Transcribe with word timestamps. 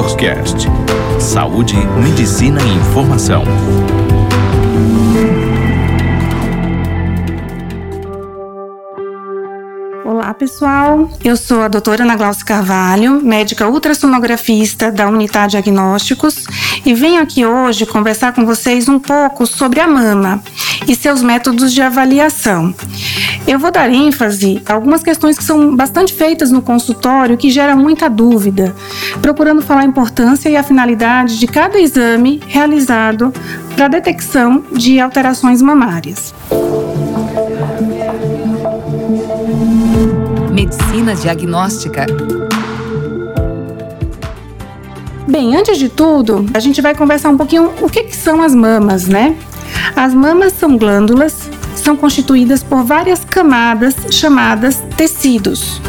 DoctorCast. 0.00 0.66
Saúde, 1.20 1.76
medicina 2.02 2.58
e 2.62 2.74
informação. 2.76 3.44
Olá, 10.02 10.32
pessoal. 10.32 11.06
Eu 11.22 11.36
sou 11.36 11.60
a 11.60 11.68
doutora 11.68 12.04
Ana 12.04 12.16
Glaucia 12.16 12.46
Carvalho, 12.46 13.22
médica 13.22 13.68
ultrassonografista 13.68 14.90
da 14.90 15.06
Unidade 15.06 15.50
Diagnósticos, 15.50 16.46
e 16.86 16.94
venho 16.94 17.20
aqui 17.20 17.44
hoje 17.44 17.84
conversar 17.84 18.32
com 18.32 18.46
vocês 18.46 18.88
um 18.88 18.98
pouco 18.98 19.46
sobre 19.46 19.80
a 19.80 19.86
mama 19.86 20.42
e 20.88 20.94
seus 20.94 21.22
métodos 21.22 21.74
de 21.74 21.82
avaliação. 21.82 22.74
Eu 23.46 23.58
vou 23.58 23.70
dar 23.70 23.90
ênfase 23.90 24.62
a 24.66 24.74
algumas 24.74 25.02
questões 25.02 25.36
que 25.36 25.44
são 25.44 25.74
bastante 25.74 26.12
feitas 26.12 26.50
no 26.50 26.62
consultório 26.62 27.36
que 27.36 27.50
geram 27.50 27.76
muita 27.76 28.08
dúvida, 28.08 28.74
procurando 29.20 29.62
falar 29.62 29.80
a 29.80 29.84
importância 29.84 30.48
e 30.48 30.56
a 30.56 30.62
finalidade 30.62 31.38
de 31.38 31.46
cada 31.46 31.78
exame 31.78 32.40
realizado 32.46 33.32
para 33.74 33.86
a 33.86 33.88
detecção 33.88 34.64
de 34.72 35.00
alterações 35.00 35.60
mamárias. 35.60 36.34
Medicina 40.52 41.14
diagnóstica. 41.14 42.06
Bem, 45.26 45.56
antes 45.56 45.78
de 45.78 45.88
tudo, 45.88 46.46
a 46.52 46.60
gente 46.60 46.80
vai 46.80 46.94
conversar 46.94 47.30
um 47.30 47.36
pouquinho 47.36 47.72
o 47.80 47.88
que, 47.88 48.04
que 48.04 48.16
são 48.16 48.42
as 48.42 48.54
mamas, 48.54 49.06
né? 49.06 49.36
As 49.96 50.14
mamas 50.14 50.52
são 50.52 50.76
glândulas, 50.76 51.49
são 51.80 51.96
constituídas 51.96 52.62
por 52.62 52.84
várias 52.84 53.24
camadas 53.24 53.94
chamadas 54.10 54.82
tecidos. 54.96 55.80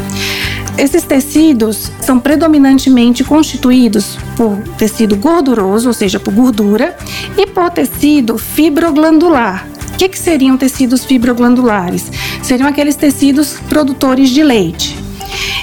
Esses 0.78 1.02
tecidos 1.04 1.92
são 2.00 2.18
predominantemente 2.18 3.22
constituídos 3.22 4.18
por 4.36 4.56
tecido 4.78 5.16
gorduroso, 5.16 5.88
ou 5.88 5.94
seja, 5.94 6.18
por 6.18 6.32
gordura, 6.32 6.96
e 7.36 7.46
por 7.46 7.70
tecido 7.70 8.38
fibroglandular. 8.38 9.66
O 9.94 9.98
que, 9.98 10.08
que 10.08 10.18
seriam 10.18 10.56
tecidos 10.56 11.04
fibroglandulares? 11.04 12.10
Seriam 12.42 12.68
aqueles 12.68 12.96
tecidos 12.96 13.56
produtores 13.68 14.30
de 14.30 14.42
leite. 14.42 14.98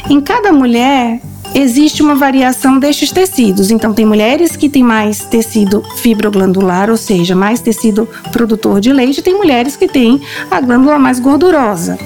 Em 0.10 0.22
cada 0.22 0.54
mulher 0.54 1.20
existe 1.54 2.02
uma 2.02 2.16
variação 2.16 2.80
destes 2.80 3.12
tecidos. 3.12 3.72
Então, 3.72 3.94
tem 3.94 4.06
mulheres 4.06 4.56
que 4.56 4.70
têm 4.70 4.84
mais 4.84 5.20
tecido 5.26 5.84
fibroglandular, 5.98 6.90
ou 6.90 6.98
seja, 6.98 7.36
mais 7.36 7.62
tecido 7.62 8.08
produtor 8.32 8.80
de 8.80 8.92
leite, 8.92 9.22
tem 9.22 9.36
mulheres 9.36 9.76
que 9.76 9.88
têm 9.88 10.22
a 10.50 10.62
glândula 10.62 11.00
mais 11.00 11.20
gordurosa. 11.20 11.98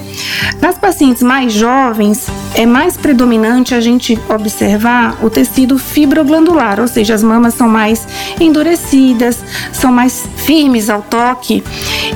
Nas 0.61 0.77
pacientes 0.77 1.23
mais 1.23 1.53
jovens, 1.53 2.27
é 2.55 2.65
mais 2.65 2.95
predominante 2.97 3.73
a 3.73 3.81
gente 3.81 4.19
observar 4.29 5.17
o 5.23 5.29
tecido 5.29 5.77
fibroglandular, 5.77 6.79
ou 6.79 6.87
seja, 6.87 7.13
as 7.13 7.23
mamas 7.23 7.53
são 7.55 7.67
mais 7.67 8.07
endurecidas, 8.39 9.43
são 9.71 9.91
mais 9.91 10.27
firmes 10.37 10.89
ao 10.89 11.01
toque. 11.01 11.63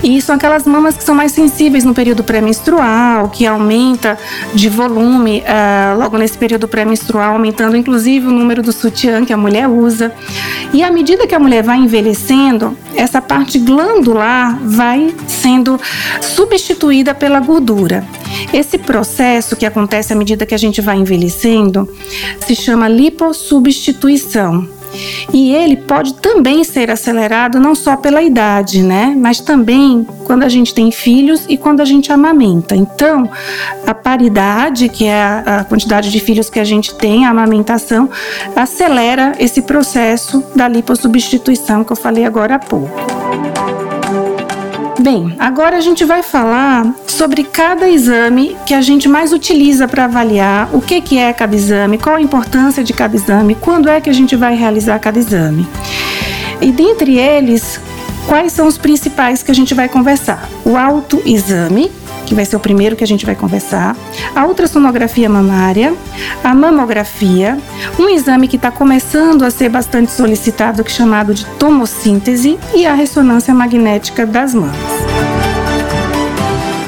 E 0.04 0.22
são 0.22 0.36
aquelas 0.36 0.66
mamas 0.66 0.96
que 0.96 1.04
são 1.04 1.16
mais 1.16 1.32
sensíveis 1.32 1.84
no 1.84 1.94
período 1.94 2.24
pré-menstrual, 2.24 3.30
que 3.30 3.46
aumenta 3.46 4.18
de 4.54 4.70
volume 4.70 5.42
uh, 5.42 5.98
logo 5.98 6.18
nesse 6.18 6.38
período 6.38 6.68
pré-menstrual, 6.68 7.34
aumentando 7.34 7.76
inclusive 7.76 8.28
o 8.28 8.32
número 8.32 8.62
do 8.62 8.72
sutiã 8.72 9.26
que 9.26 9.34
a 9.34 9.38
mulher 9.38 9.68
usa. 9.68 10.14
E 10.74 10.84
à 10.84 10.92
medida 10.92 11.26
que 11.26 11.34
a 11.34 11.40
mulher 11.40 11.64
vai 11.64 11.78
envelhecendo, 11.78 12.78
essa 12.96 13.22
parte 13.22 13.58
glandular 13.58 14.58
vai 14.62 15.14
sendo 15.28 15.80
substituída 16.22 17.16
pela 17.16 17.40
gordura. 17.40 18.06
Esse 18.54 18.78
processo 18.78 19.56
que 19.56 19.66
acontece 19.66 20.14
à 20.14 20.16
medida 20.16 20.46
que 20.46 20.56
a 20.56 20.58
gente 20.58 20.82
vai 20.82 20.98
envelhecendo 20.98 21.88
se 22.40 22.56
chama 22.56 22.88
lipossubstituição. 22.88 24.68
E 25.34 25.54
ele 25.54 25.76
pode 25.76 26.16
também 26.16 26.64
ser 26.64 26.90
acelerado 26.90 27.60
não 27.60 27.76
só 27.76 27.96
pela 27.96 28.22
idade, 28.22 28.82
né? 28.82 29.14
Mas 29.18 29.40
também 29.40 30.08
quando 30.24 30.44
a 30.44 30.50
gente 30.50 30.74
tem 30.74 30.92
filhos 30.92 31.46
e 31.48 31.58
quando 31.58 31.82
a 31.82 31.86
gente 31.86 32.12
amamenta. 32.12 32.76
Então, 32.76 33.30
a 33.86 33.94
paridade, 33.94 34.90
que 34.90 35.06
é 35.06 35.44
a 35.46 35.66
quantidade 35.68 36.12
de 36.12 36.20
filhos 36.20 36.50
que 36.50 36.60
a 36.60 36.64
gente 36.64 36.96
tem, 36.96 37.26
a 37.26 37.30
amamentação, 37.30 38.10
acelera 38.56 39.34
esse 39.40 39.62
processo 39.62 40.44
da 40.56 40.68
lipossubstituição 40.68 41.84
que 41.84 41.92
eu 41.92 41.98
falei 41.98 42.26
agora 42.26 42.56
há 42.56 42.60
pouco. 42.60 43.87
Bem, 45.10 45.34
agora 45.40 45.78
a 45.78 45.80
gente 45.80 46.04
vai 46.04 46.22
falar 46.22 46.94
sobre 47.08 47.46
cada 47.46 47.88
exame 47.88 48.58
que 48.66 48.74
a 48.74 48.82
gente 48.82 49.08
mais 49.08 49.32
utiliza 49.32 49.88
para 49.88 50.04
avaliar 50.04 50.68
o 50.76 50.82
que, 50.82 51.00
que 51.00 51.18
é 51.18 51.32
cada 51.32 51.56
exame, 51.56 51.98
qual 51.98 52.18
a 52.18 52.22
importância 52.22 52.84
de 52.84 52.92
cada 52.92 53.16
exame, 53.16 53.56
quando 53.56 53.88
é 53.88 54.02
que 54.02 54.10
a 54.10 54.14
gente 54.14 54.36
vai 54.36 54.54
realizar 54.54 55.00
cada 55.00 55.18
exame. 55.18 55.66
E 56.60 56.74
dentre 56.74 57.18
eles, 57.18 57.80
quais 58.28 58.52
são 58.52 58.68
os 58.68 58.78
principais 58.78 59.42
que 59.42 59.50
a 59.50 59.56
gente 59.56 59.74
vai 59.74 59.88
conversar? 59.88 60.50
O 60.66 60.76
autoexame, 60.76 61.90
que 62.26 62.36
vai 62.36 62.44
ser 62.44 62.58
o 62.58 62.60
primeiro 62.60 62.96
que 62.96 63.04
a 63.04 63.08
gente 63.08 63.26
vai 63.26 63.36
conversar, 63.36 63.96
a 64.36 64.46
ultrassonografia 64.46 65.30
mamária, 65.30 65.96
a 66.44 66.54
mamografia, 66.54 67.58
um 67.98 68.10
exame 68.10 68.48
que 68.48 68.58
está 68.58 68.70
começando 68.70 69.44
a 69.44 69.50
ser 69.50 69.70
bastante 69.70 70.12
solicitado, 70.12 70.84
que 70.84 70.92
é 70.92 70.94
chamado 70.94 71.34
de 71.34 71.46
tomossíntese, 71.58 72.60
e 72.76 72.86
a 72.86 72.94
ressonância 72.94 73.54
magnética 73.54 74.26
das 74.26 74.54
mamas. 74.54 74.97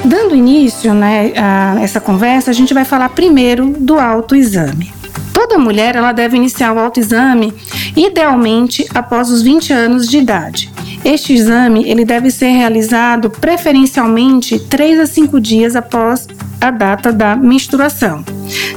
Dando 0.09 0.35
início 0.35 0.91
né, 0.91 1.33
a 1.37 1.79
essa 1.79 1.99
conversa, 1.99 2.49
a 2.49 2.53
gente 2.53 2.73
vai 2.73 2.83
falar 2.83 3.09
primeiro 3.09 3.75
do 3.77 3.99
autoexame. 3.99 4.91
Toda 5.31 5.59
mulher 5.59 5.95
ela 5.95 6.11
deve 6.11 6.35
iniciar 6.35 6.73
o 6.73 6.79
autoexame 6.79 7.53
idealmente 7.95 8.87
após 8.95 9.29
os 9.29 9.43
20 9.43 9.71
anos 9.71 10.07
de 10.07 10.17
idade. 10.17 10.71
Este 11.05 11.33
exame 11.33 11.87
ele 11.87 12.03
deve 12.03 12.31
ser 12.31 12.47
realizado 12.47 13.29
preferencialmente 13.29 14.57
3 14.57 14.99
a 14.99 15.05
5 15.05 15.39
dias 15.39 15.75
após 15.75 16.27
a 16.59 16.71
data 16.71 17.13
da 17.13 17.35
menstruação, 17.35 18.25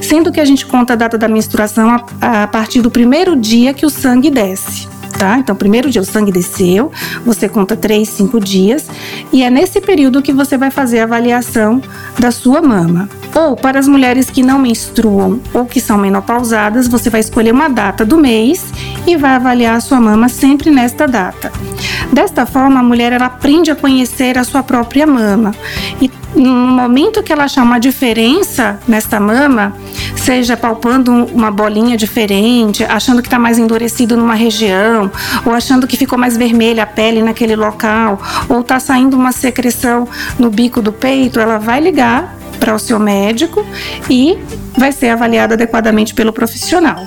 sendo 0.03 0.31
que 0.31 0.39
a 0.39 0.45
gente 0.45 0.67
conta 0.67 0.93
a 0.93 0.95
data 0.95 1.17
da 1.17 1.27
menstruação 1.27 1.89
a, 2.21 2.43
a 2.43 2.47
partir 2.47 2.79
do 2.79 2.91
primeiro 2.91 3.35
dia 3.35 3.73
que 3.73 3.87
o 3.87 3.89
sangue 3.89 4.29
desce. 4.29 4.92
Tá? 5.17 5.37
Então, 5.37 5.55
primeiro 5.55 5.89
dia 5.89 6.01
o 6.01 6.05
sangue 6.05 6.31
desceu, 6.31 6.91
você 7.25 7.47
conta 7.47 7.77
3, 7.77 8.07
5 8.07 8.39
dias, 8.39 8.87
e 9.31 9.43
é 9.43 9.49
nesse 9.49 9.79
período 9.79 10.21
que 10.21 10.33
você 10.33 10.57
vai 10.57 10.69
fazer 10.69 10.99
a 10.99 11.03
avaliação 11.03 11.81
da 12.19 12.31
sua 12.31 12.61
mama. 12.61 13.07
Ou 13.35 13.55
para 13.55 13.79
as 13.79 13.87
mulheres 13.87 14.29
que 14.29 14.43
não 14.43 14.59
menstruam 14.59 15.39
ou 15.53 15.65
que 15.65 15.79
são 15.79 15.97
menopausadas, 15.97 16.87
você 16.87 17.09
vai 17.09 17.21
escolher 17.21 17.51
uma 17.51 17.67
data 17.67 18.05
do 18.05 18.17
mês 18.17 18.65
e 19.07 19.15
vai 19.17 19.31
avaliar 19.31 19.77
a 19.77 19.79
sua 19.79 19.99
mama 19.99 20.29
sempre 20.29 20.69
nesta 20.69 21.07
data. 21.07 21.51
Desta 22.11 22.45
forma, 22.45 22.79
a 22.79 22.83
mulher 22.83 23.11
ela 23.11 23.25
aprende 23.25 23.71
a 23.71 23.75
conhecer 23.75 24.37
a 24.37 24.43
sua 24.43 24.61
própria 24.61 25.07
mama. 25.07 25.53
E 25.99 26.11
no 26.35 26.53
momento 26.53 27.23
que 27.23 27.31
ela 27.31 27.45
achar 27.45 27.63
uma 27.63 27.79
diferença 27.79 28.79
nesta 28.87 29.19
mama, 29.19 29.75
seja 30.23 30.55
palpando 30.55 31.11
uma 31.11 31.51
bolinha 31.51 31.97
diferente, 31.97 32.83
achando 32.85 33.21
que 33.21 33.27
está 33.27 33.37
mais 33.37 33.59
endurecido 33.59 34.15
numa 34.15 34.35
região, 34.35 35.11
ou 35.45 35.51
achando 35.51 35.85
que 35.85 35.97
ficou 35.97 36.17
mais 36.17 36.37
vermelha 36.37 36.83
a 36.83 36.85
pele 36.85 37.21
naquele 37.21 37.57
local, 37.57 38.21
ou 38.47 38.61
está 38.61 38.79
saindo 38.79 39.17
uma 39.17 39.33
secreção 39.33 40.07
no 40.39 40.49
bico 40.49 40.81
do 40.81 40.93
peito, 40.93 41.41
ela 41.41 41.57
vai 41.57 41.81
ligar 41.81 42.37
para 42.57 42.73
o 42.73 42.79
seu 42.79 42.97
médico 42.97 43.65
e 44.09 44.37
vai 44.77 44.93
ser 44.93 45.09
avaliada 45.09 45.55
adequadamente 45.55 46.13
pelo 46.13 46.31
profissional. 46.31 47.05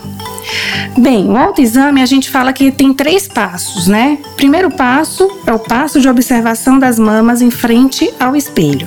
Bem, 0.97 1.29
o 1.29 1.37
autoexame 1.37 2.03
a 2.03 2.07
gente 2.07 2.31
fala 2.31 2.53
que 2.53 2.71
tem 2.71 2.95
três 2.95 3.29
passos, 3.29 3.87
né? 3.87 4.19
Primeiro 4.37 4.71
passo 4.71 5.29
é 5.47 5.53
o 5.53 5.59
passo 5.59 6.01
de 6.01 6.09
observação 6.09 6.79
das 6.79 6.99
mamas 6.99 7.43
em 7.43 7.51
frente 7.51 8.12
ao 8.19 8.34
espelho. 8.34 8.87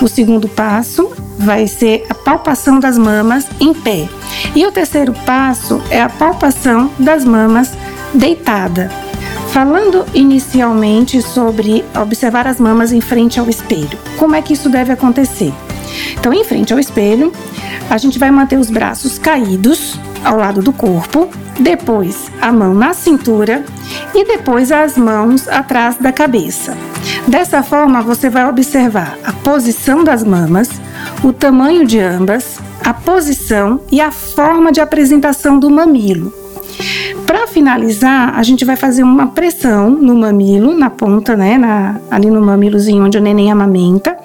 O 0.00 0.08
segundo 0.08 0.48
passo 0.48 1.10
vai 1.38 1.66
ser 1.66 2.04
a 2.10 2.14
palpação 2.14 2.78
das 2.78 2.98
mamas 2.98 3.46
em 3.60 3.72
pé. 3.72 4.08
E 4.54 4.66
o 4.66 4.72
terceiro 4.72 5.14
passo 5.24 5.80
é 5.90 6.00
a 6.00 6.08
palpação 6.08 6.90
das 6.98 7.24
mamas 7.24 7.72
deitada. 8.12 8.90
Falando 9.52 10.04
inicialmente 10.12 11.22
sobre 11.22 11.84
observar 11.98 12.46
as 12.46 12.60
mamas 12.60 12.92
em 12.92 13.00
frente 13.00 13.40
ao 13.40 13.48
espelho, 13.48 13.98
como 14.18 14.34
é 14.34 14.42
que 14.42 14.52
isso 14.52 14.68
deve 14.68 14.92
acontecer? 14.92 15.52
Então, 16.18 16.32
em 16.32 16.44
frente 16.44 16.72
ao 16.72 16.78
espelho, 16.78 17.32
a 17.88 17.96
gente 17.96 18.18
vai 18.18 18.30
manter 18.30 18.58
os 18.58 18.68
braços 18.68 19.18
caídos 19.18 19.98
ao 20.26 20.36
lado 20.36 20.60
do 20.60 20.72
corpo, 20.72 21.28
depois 21.58 22.30
a 22.40 22.52
mão 22.52 22.74
na 22.74 22.92
cintura 22.92 23.64
e 24.14 24.24
depois 24.24 24.72
as 24.72 24.96
mãos 24.96 25.48
atrás 25.48 25.96
da 25.96 26.12
cabeça. 26.12 26.76
Dessa 27.28 27.62
forma, 27.62 28.02
você 28.02 28.28
vai 28.28 28.48
observar 28.48 29.16
a 29.24 29.32
posição 29.32 30.02
das 30.02 30.24
mamas, 30.24 30.68
o 31.22 31.32
tamanho 31.32 31.86
de 31.86 32.00
ambas, 32.00 32.58
a 32.84 32.92
posição 32.92 33.80
e 33.90 34.00
a 34.00 34.10
forma 34.10 34.72
de 34.72 34.80
apresentação 34.80 35.58
do 35.58 35.70
mamilo. 35.70 36.32
Para 37.26 37.46
finalizar, 37.48 38.38
a 38.38 38.42
gente 38.44 38.64
vai 38.64 38.76
fazer 38.76 39.02
uma 39.02 39.26
pressão 39.26 39.90
no 39.90 40.14
mamilo, 40.14 40.72
na 40.72 40.88
ponta, 40.88 41.36
né, 41.36 41.58
na, 41.58 41.96
ali 42.08 42.30
no 42.30 42.40
mamilozinho 42.40 43.04
onde 43.04 43.18
o 43.18 43.20
neném 43.20 43.50
amamenta, 43.50 44.16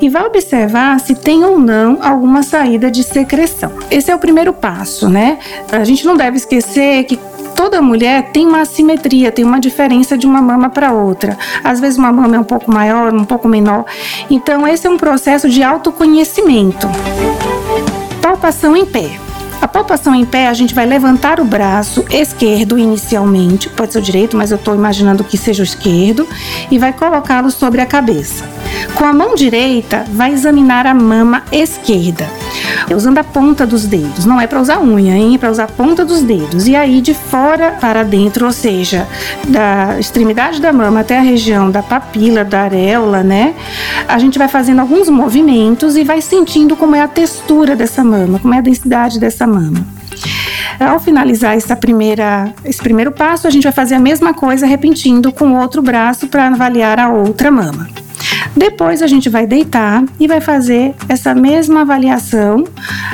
e 0.00 0.08
vai 0.08 0.24
observar 0.24 0.98
se 0.98 1.14
tem 1.14 1.44
ou 1.44 1.58
não 1.58 1.98
alguma 2.02 2.42
saída 2.42 2.90
de 2.90 3.02
secreção. 3.02 3.72
Esse 3.90 4.10
é 4.10 4.14
o 4.14 4.18
primeiro 4.18 4.54
passo, 4.54 5.08
né? 5.08 5.38
A 5.70 5.84
gente 5.84 6.06
não 6.06 6.16
deve 6.16 6.38
esquecer 6.38 7.04
que 7.04 7.18
toda 7.54 7.82
mulher 7.82 8.30
tem 8.32 8.46
uma 8.46 8.62
assimetria, 8.62 9.30
tem 9.30 9.44
uma 9.44 9.60
diferença 9.60 10.16
de 10.16 10.26
uma 10.26 10.40
mama 10.40 10.70
para 10.70 10.92
outra. 10.92 11.36
Às 11.62 11.78
vezes 11.78 11.98
uma 11.98 12.12
mama 12.12 12.36
é 12.36 12.38
um 12.38 12.44
pouco 12.44 12.70
maior, 12.70 13.12
um 13.12 13.24
pouco 13.24 13.48
menor. 13.48 13.84
Então 14.30 14.66
esse 14.66 14.86
é 14.86 14.90
um 14.90 14.96
processo 14.96 15.48
de 15.48 15.62
autoconhecimento. 15.62 16.88
Palpação 18.22 18.76
em 18.76 18.86
pé. 18.86 19.25
A 19.60 19.66
palpação 19.66 20.14
em 20.14 20.24
pé, 20.24 20.48
a 20.48 20.54
gente 20.54 20.74
vai 20.74 20.86
levantar 20.86 21.40
o 21.40 21.44
braço 21.44 22.04
esquerdo 22.10 22.78
inicialmente, 22.78 23.68
pode 23.70 23.92
ser 23.92 23.98
o 23.98 24.02
direito, 24.02 24.36
mas 24.36 24.50
eu 24.50 24.56
estou 24.56 24.74
imaginando 24.74 25.24
que 25.24 25.38
seja 25.38 25.62
o 25.62 25.64
esquerdo, 25.64 26.28
e 26.70 26.78
vai 26.78 26.92
colocá-lo 26.92 27.50
sobre 27.50 27.80
a 27.80 27.86
cabeça. 27.86 28.44
Com 28.94 29.04
a 29.04 29.12
mão 29.12 29.34
direita, 29.34 30.04
vai 30.12 30.32
examinar 30.32 30.86
a 30.86 30.94
mama 30.94 31.42
esquerda, 31.52 32.26
usando 32.94 33.18
a 33.18 33.24
ponta 33.24 33.66
dos 33.66 33.86
dedos. 33.86 34.24
Não 34.24 34.40
é 34.40 34.46
para 34.46 34.60
usar 34.60 34.80
unha, 34.80 35.14
hein? 35.14 35.34
É 35.34 35.38
para 35.38 35.50
usar 35.50 35.64
a 35.64 35.68
ponta 35.68 36.04
dos 36.04 36.22
dedos. 36.22 36.66
E 36.66 36.74
aí, 36.74 37.00
de 37.00 37.12
fora 37.12 37.72
para 37.80 38.02
dentro, 38.02 38.46
ou 38.46 38.52
seja, 38.52 39.06
da 39.48 39.98
extremidade 39.98 40.60
da 40.60 40.72
mama 40.72 41.00
até 41.00 41.18
a 41.18 41.22
região 41.22 41.70
da 41.70 41.82
papila, 41.82 42.44
da 42.44 42.62
areola, 42.62 43.22
né? 43.22 43.54
A 44.08 44.18
gente 44.18 44.38
vai 44.38 44.48
fazendo 44.48 44.80
alguns 44.80 45.08
movimentos 45.08 45.96
e 45.96 46.04
vai 46.04 46.20
sentindo 46.22 46.76
como 46.76 46.96
é 46.96 47.02
a 47.02 47.08
textura 47.08 47.76
dessa 47.76 48.02
mama, 48.02 48.38
como 48.38 48.54
é 48.54 48.58
a 48.58 48.62
densidade 48.62 49.20
dessa 49.20 49.46
mama. 49.46 49.86
Ao 50.80 51.00
finalizar 51.00 51.56
essa 51.56 51.76
primeira, 51.76 52.52
esse 52.64 52.82
primeiro 52.82 53.10
passo, 53.10 53.46
a 53.46 53.50
gente 53.50 53.64
vai 53.64 53.72
fazer 53.72 53.94
a 53.94 54.00
mesma 54.00 54.34
coisa 54.34 54.66
repetindo 54.66 55.32
com 55.32 55.52
o 55.52 55.60
outro 55.60 55.80
braço 55.82 56.26
para 56.28 56.48
avaliar 56.48 56.98
a 56.98 57.08
outra 57.08 57.50
mama. 57.50 57.88
Depois 58.56 59.02
a 59.02 59.06
gente 59.06 59.28
vai 59.28 59.46
deitar 59.46 60.02
e 60.18 60.26
vai 60.26 60.40
fazer 60.40 60.94
essa 61.08 61.34
mesma 61.34 61.82
avaliação, 61.82 62.64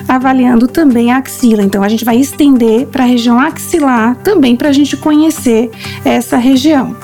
avaliando 0.07 0.69
também 0.69 1.11
a 1.11 1.17
axila. 1.17 1.63
Então 1.63 1.83
a 1.83 1.89
gente 1.89 2.05
vai 2.05 2.17
estender 2.17 2.87
para 2.87 3.03
a 3.03 3.07
região 3.07 3.41
axilar 3.41 4.15
também 4.23 4.55
para 4.55 4.69
a 4.69 4.73
gente 4.73 4.97
conhecer 4.97 5.71
essa 6.05 6.37
região. 6.37 6.97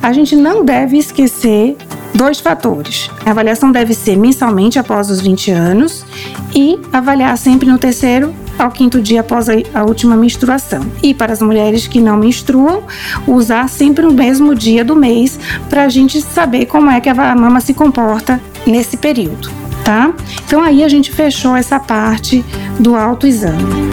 A 0.00 0.12
gente 0.12 0.36
não 0.36 0.64
deve 0.64 0.96
esquecer 0.96 1.76
dois 2.14 2.38
fatores. 2.38 3.10
A 3.26 3.30
avaliação 3.30 3.72
deve 3.72 3.92
ser 3.92 4.16
mensalmente 4.16 4.78
após 4.78 5.10
os 5.10 5.20
20 5.20 5.50
anos 5.50 6.06
e 6.54 6.78
avaliar 6.92 7.36
sempre 7.36 7.68
no 7.68 7.78
terceiro 7.78 8.32
ao 8.58 8.70
quinto 8.70 9.00
dia 9.00 9.20
após 9.20 9.48
a, 9.48 9.84
última 9.84 10.16
menstruação. 10.16 10.84
E 11.02 11.12
para 11.14 11.32
as 11.32 11.42
mulheres 11.42 11.86
que 11.86 12.00
não 12.00 12.16
menstruam, 12.16 12.82
usar 13.26 13.68
sempre 13.68 14.06
o 14.06 14.12
mesmo 14.12 14.54
dia 14.54 14.84
do 14.84 14.96
mês 14.96 15.38
para 15.68 15.84
a 15.84 15.88
gente 15.88 16.20
saber 16.20 16.66
como 16.66 16.90
é 16.90 17.00
que 17.00 17.08
a 17.08 17.34
mama 17.34 17.60
se 17.60 17.74
comporta 17.74 18.40
nesse 18.66 18.96
período, 18.96 19.50
tá? 19.84 20.12
Então 20.46 20.62
aí 20.62 20.82
a 20.82 20.88
gente 20.88 21.12
fechou 21.12 21.56
essa 21.56 21.78
parte 21.78 22.44
do 22.78 22.94
autoexame. 22.96 23.92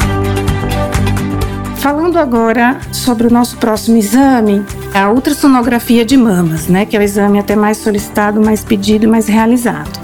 Falando 1.77 2.19
agora 2.19 2.79
sobre 2.91 3.25
o 3.25 3.31
nosso 3.31 3.57
próximo 3.57 3.97
exame, 3.97 4.63
a 4.93 5.09
ultrassonografia 5.09 6.05
de 6.05 6.15
mamas, 6.15 6.67
né, 6.67 6.85
que 6.85 6.95
é 6.95 6.99
o 6.99 7.01
exame 7.01 7.39
até 7.39 7.55
mais 7.55 7.77
solicitado, 7.77 8.39
mais 8.39 8.63
pedido 8.63 9.05
e 9.05 9.07
mais 9.07 9.27
realizado. 9.27 10.00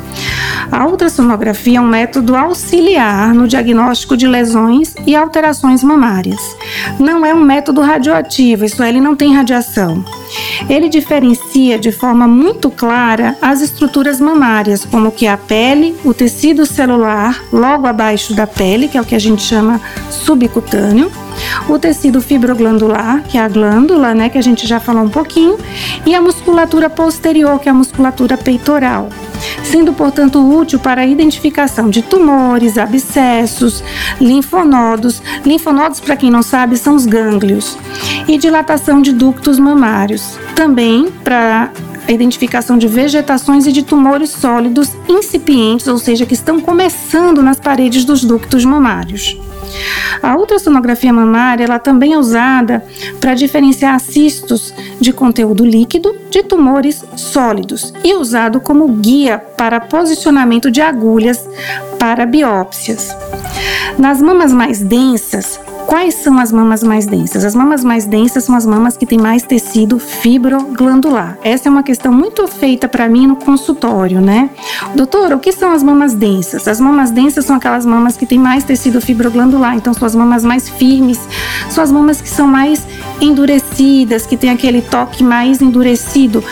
A 0.71 0.85
ultrassonografia 0.85 1.77
é 1.77 1.81
um 1.81 1.87
método 1.87 2.35
auxiliar 2.35 3.33
no 3.33 3.47
diagnóstico 3.47 4.17
de 4.17 4.27
lesões 4.27 4.93
e 5.05 5.15
alterações 5.15 5.83
mamárias. 5.83 6.39
Não 6.99 7.25
é 7.25 7.33
um 7.33 7.43
método 7.43 7.81
radioativo, 7.81 8.65
isso 8.65 8.83
é, 8.83 8.89
ele 8.89 8.99
não 8.99 9.15
tem 9.15 9.33
radiação. 9.33 10.03
Ele 10.69 10.89
diferencia 10.89 11.79
de 11.79 11.91
forma 11.91 12.27
muito 12.27 12.69
clara 12.69 13.37
as 13.41 13.61
estruturas 13.61 14.19
mamárias, 14.19 14.83
como 14.83 15.11
que 15.11 15.25
a 15.25 15.37
pele, 15.37 15.95
o 16.03 16.13
tecido 16.13 16.65
celular 16.65 17.41
logo 17.51 17.87
abaixo 17.87 18.33
da 18.33 18.45
pele, 18.45 18.87
que 18.87 18.97
é 18.97 19.01
o 19.01 19.05
que 19.05 19.15
a 19.15 19.19
gente 19.19 19.41
chama 19.41 19.79
subcutâneo, 20.09 21.09
o 21.69 21.79
tecido 21.79 22.19
fibroglandular, 22.19 23.23
que 23.23 23.37
é 23.37 23.41
a 23.41 23.47
glândula, 23.47 24.13
né, 24.13 24.27
que 24.27 24.37
a 24.37 24.43
gente 24.43 24.67
já 24.67 24.79
falou 24.79 25.03
um 25.03 25.09
pouquinho, 25.09 25.57
e 26.05 26.13
a 26.13 26.21
musculatura 26.21 26.89
posterior, 26.89 27.59
que 27.59 27.69
é 27.69 27.71
a 27.71 27.75
musculatura 27.75 28.37
peitoral 28.37 29.09
sendo, 29.63 29.93
portanto, 29.93 30.39
útil 30.39 30.79
para 30.79 31.01
a 31.01 31.05
identificação 31.05 31.89
de 31.89 32.01
tumores, 32.01 32.77
abscessos, 32.77 33.83
linfonodos. 34.19 35.21
Linfonodos, 35.45 35.99
para 35.99 36.15
quem 36.15 36.31
não 36.31 36.41
sabe, 36.41 36.77
são 36.77 36.95
os 36.95 37.05
gânglios, 37.05 37.77
e 38.27 38.37
dilatação 38.37 39.01
de 39.01 39.11
ductos 39.11 39.59
mamários. 39.59 40.37
Também 40.55 41.11
para 41.23 41.71
a 42.07 42.11
identificação 42.11 42.77
de 42.77 42.87
vegetações 42.87 43.67
e 43.67 43.71
de 43.71 43.83
tumores 43.83 44.29
sólidos 44.29 44.91
incipientes, 45.09 45.87
ou 45.87 45.97
seja, 45.97 46.25
que 46.25 46.33
estão 46.33 46.59
começando 46.59 47.43
nas 47.43 47.59
paredes 47.59 48.05
dos 48.05 48.23
ductos 48.23 48.63
mamários. 48.63 49.37
A 50.23 50.37
ultrassonografia 50.37 51.11
mamária 51.11 51.65
ela 51.65 51.79
também 51.79 52.13
é 52.13 52.17
usada 52.17 52.83
para 53.19 53.33
diferenciar 53.33 53.99
cistos 53.99 54.73
de 54.99 55.11
conteúdo 55.11 55.65
líquido 55.65 56.15
de 56.37 56.43
tumores 56.43 57.03
sólidos 57.15 57.91
e 58.03 58.13
usado 58.13 58.61
como 58.61 58.87
guia 58.89 59.39
para 59.39 59.79
posicionamento 59.79 60.69
de 60.69 60.81
agulhas 60.81 61.49
para 61.97 62.27
biópsias. 62.27 63.09
Nas 63.97 64.21
mamas 64.21 64.53
mais 64.53 64.79
densas, 64.79 65.59
Quais 65.87 66.15
são 66.15 66.37
as 66.37 66.51
mamas 66.51 66.83
mais 66.83 67.07
densas? 67.07 67.45
As 67.45 67.55
mamas 67.55 67.81
mais 67.81 68.05
densas 68.05 68.43
são 68.43 68.53
as 68.55 68.65
mamas 68.65 68.97
que 68.97 69.05
têm 69.05 69.17
mais 69.17 69.43
tecido 69.43 69.97
fibroglandular. 69.97 71.37
Essa 71.41 71.69
é 71.69 71.71
uma 71.71 71.81
questão 71.81 72.11
muito 72.11 72.45
feita 72.45 72.89
para 72.89 73.07
mim 73.07 73.25
no 73.25 73.37
consultório, 73.37 74.19
né? 74.19 74.49
Doutor, 74.95 75.31
o 75.31 75.39
que 75.39 75.53
são 75.53 75.71
as 75.71 75.81
mamas 75.81 76.13
densas? 76.13 76.67
As 76.67 76.81
mamas 76.81 77.09
densas 77.09 77.45
são 77.45 77.55
aquelas 77.55 77.85
mamas 77.85 78.17
que 78.17 78.25
têm 78.25 78.37
mais 78.37 78.65
tecido 78.65 78.99
fibroglandular, 78.99 79.77
então 79.77 79.93
são 79.93 80.05
as 80.05 80.13
mamas 80.13 80.43
mais 80.43 80.67
firmes, 80.67 81.21
são 81.69 81.81
as 81.81 81.89
mamas 81.89 82.19
que 82.19 82.27
são 82.27 82.49
mais 82.49 82.85
endurecidas, 83.21 84.25
que 84.25 84.37
tem 84.37 84.49
aquele 84.49 84.81
toque 84.81 85.23
mais 85.23 85.61
endurecido, 85.61 86.43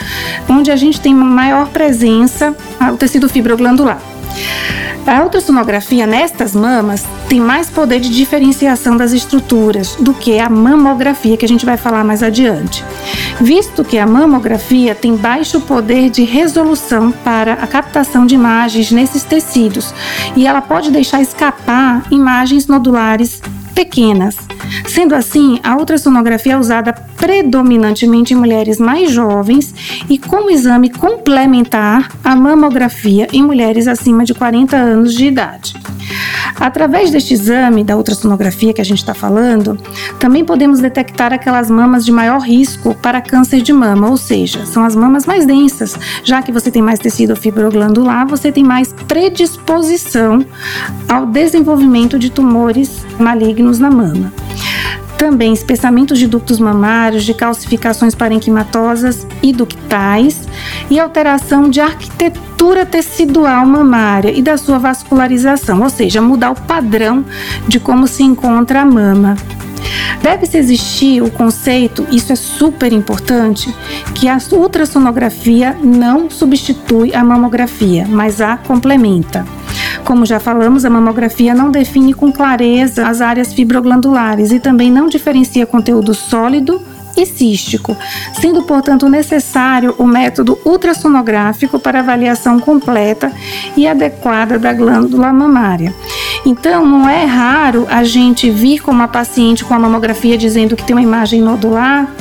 onde 0.50 0.72
a 0.72 0.76
gente 0.76 1.00
tem 1.00 1.14
maior 1.14 1.68
presença 1.70 2.56
ao 2.80 2.98
tecido 2.98 3.30
fibroglandular. 3.30 4.00
A 5.08 5.22
ultrassonografia 5.22 6.08
nestas 6.08 6.56
mamas 6.56 7.06
tem 7.30 7.40
mais 7.40 7.70
poder 7.70 8.00
de 8.00 8.10
diferenciação 8.10 8.98
das 8.98 9.14
estruturas 9.14 9.96
do 10.00 10.16
que 10.16 10.40
a 10.40 10.50
mamografia, 10.50 11.38
que 11.38 11.46
a 11.46 11.48
gente 11.48 11.64
vai 11.64 11.78
falar 11.78 12.04
mais 12.04 12.24
adiante. 12.24 12.84
Visto 13.40 13.84
que 13.84 14.00
a 14.00 14.08
mamografia 14.08 14.96
tem 14.96 15.16
baixo 15.16 15.62
poder 15.62 16.10
de 16.10 16.24
resolução 16.24 17.12
para 17.12 17.54
a 17.54 17.68
captação 17.68 18.26
de 18.26 18.34
imagens 18.34 18.92
nesses 18.92 19.24
tecidos 19.24 19.94
e 20.36 20.48
ela 20.48 20.62
pode 20.62 20.90
deixar 20.90 21.22
escapar 21.22 22.04
imagens 22.10 22.66
nodulares 22.66 23.44
pequenas. 23.76 24.36
Sendo 24.88 25.16
assim, 25.16 25.60
a 25.64 25.76
ultrassonografia 25.76 26.54
é 26.54 26.58
usada 26.58 26.94
predominantemente 26.94 28.34
em 28.34 28.38
mulheres 28.38 28.80
mais 28.80 29.12
jovens 29.12 29.74
e 30.10 30.18
como 30.18 30.50
exame 30.50 30.90
complementar 30.90 32.12
à 32.24 32.36
mamografia 32.36 33.28
em 33.34 33.42
mulheres 33.42 33.88
acima 33.88 34.24
de 34.24 34.34
40 34.34 34.76
anos 34.76 35.14
de 35.14 35.26
idade. 35.26 35.74
Através 36.60 37.12
deste 37.12 37.34
exame 37.34 37.84
da 37.84 37.98
ultrassonografia 37.98 38.74
que 38.74 38.82
a 38.82 38.86
gente 38.86 39.00
está 39.00 39.14
falando, 39.14 39.78
também 40.20 40.46
podemos 40.46 40.80
detectar 40.80 41.34
aquelas 41.34 41.70
mamas 41.70 42.06
de 42.06 42.12
maior 42.12 42.40
risco 42.40 42.96
para 42.96 43.22
câncer 43.22 43.62
de 43.62 43.74
mama, 43.74 44.10
ou 44.10 44.16
seja, 44.16 44.66
são 44.66 44.86
as 44.86 44.96
mamas 44.96 45.26
mais 45.26 45.46
densas. 45.46 45.98
Já 46.24 46.42
que 46.42 46.52
você 46.52 46.72
tem 46.72 46.82
mais 46.82 47.00
tecido 47.00 47.36
fibroglandular, 47.36 48.26
você 48.28 48.52
tem 48.52 48.64
mais 48.64 48.94
predisposição 49.08 50.46
ao 51.10 51.26
desenvolvimento 51.26 52.18
de 52.18 52.30
tumores 52.30 53.06
malignos 53.20 53.80
na 53.80 53.92
mama 53.92 54.32
também 55.18 55.54
espessamentos 55.54 56.20
de 56.20 56.28
ductos 56.28 56.60
mamários, 56.60 57.24
de 57.24 57.34
calcificações 57.34 58.14
parenquimatosas 58.14 59.26
e 59.42 59.52
ductais 59.52 60.48
e 60.90 61.00
alteração 61.00 61.70
de 61.70 61.80
arquitetura 61.80 62.86
tecidual 62.86 63.66
mamária 63.66 64.32
e 64.32 64.42
da 64.42 64.58
sua 64.58 64.78
vascularização, 64.78 65.82
ou 65.82 65.90
seja, 65.90 66.22
mudar 66.22 66.52
o 66.52 66.62
padrão 66.62 67.26
de 67.68 67.80
como 67.80 68.08
se 68.08 68.24
encontra 68.24 68.82
a 68.82 68.86
mama. 68.86 69.36
Deve-se 70.22 70.58
existir 70.58 71.22
o 71.22 71.30
conceito, 71.30 72.08
isso 72.12 72.34
é 72.34 72.36
super 72.36 72.92
importante, 72.92 73.74
que 74.16 74.28
a 74.28 74.38
ultrassonografia 74.52 75.78
não 75.84 76.30
substitui 76.30 77.14
a 77.14 77.24
mamografia, 77.24 78.08
mas 78.10 78.42
a 78.42 78.58
complementa. 78.58 79.46
Como 80.06 80.24
já 80.24 80.40
falamos, 80.40 80.86
a 80.86 80.90
mamografia 80.90 81.56
não 81.56 81.72
define 81.72 82.14
com 82.14 82.32
clareza 82.32 83.08
as 83.08 83.22
áreas 83.22 83.52
fibroglandulares 83.54 84.52
e 84.52 84.60
também 84.60 84.92
não 84.92 85.08
diferencia 85.08 85.66
conteúdo 85.66 86.14
sólido 86.14 86.80
e 87.18 87.26
cístico, 87.26 87.98
sendo, 88.40 88.62
portanto, 88.64 89.10
necessário 89.10 89.96
o 89.98 90.06
método 90.06 90.60
ultrassonográfico 90.64 91.80
para 91.80 92.00
avaliação 92.00 92.60
completa 92.60 93.32
e 93.76 93.88
adequada 93.88 94.60
da 94.60 94.72
glândula 94.74 95.34
mamária. 95.34 95.94
Então, 96.46 96.86
não 96.86 97.10
é 97.10 97.26
raro 97.26 97.88
a 97.90 98.04
gente 98.04 98.52
vir 98.52 98.82
com 98.82 98.92
uma 98.92 99.08
paciente 99.08 99.66
com 99.66 99.74
a 99.74 99.80
mamografia 99.80 100.38
dizendo 100.38 100.76
que 100.76 100.84
tem 100.84 100.96
uma 100.96 101.02
imagem 101.02 101.42
nodular 101.42 102.14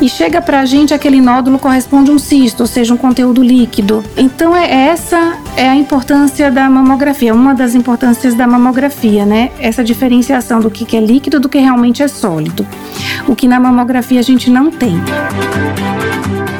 e 0.00 0.08
chega 0.08 0.40
para 0.40 0.60
a 0.60 0.64
gente 0.64 0.92
aquele 0.92 1.20
nódulo 1.20 1.58
corresponde 1.58 2.10
a 2.10 2.14
um 2.14 2.18
cisto, 2.18 2.62
ou 2.62 2.66
seja, 2.66 2.92
um 2.92 2.96
conteúdo 2.96 3.42
líquido. 3.42 4.04
Então, 4.16 4.56
é 4.56 4.88
essa 4.88 5.38
é 5.56 5.68
a 5.68 5.76
importância 5.76 6.50
da 6.50 6.68
mamografia, 6.68 7.34
uma 7.34 7.54
das 7.54 7.74
importâncias 7.74 8.34
da 8.34 8.46
mamografia, 8.46 9.24
né? 9.24 9.50
Essa 9.58 9.84
diferenciação 9.84 10.60
do 10.60 10.70
que 10.70 10.96
é 10.96 11.00
líquido 11.00 11.38
do 11.38 11.48
que 11.48 11.58
realmente 11.58 12.02
é 12.02 12.08
sólido. 12.08 12.66
O 13.28 13.36
que 13.36 13.46
na 13.46 13.60
mamografia 13.60 14.20
a 14.20 14.22
gente 14.22 14.50
não 14.50 14.70
tem. 14.70 14.96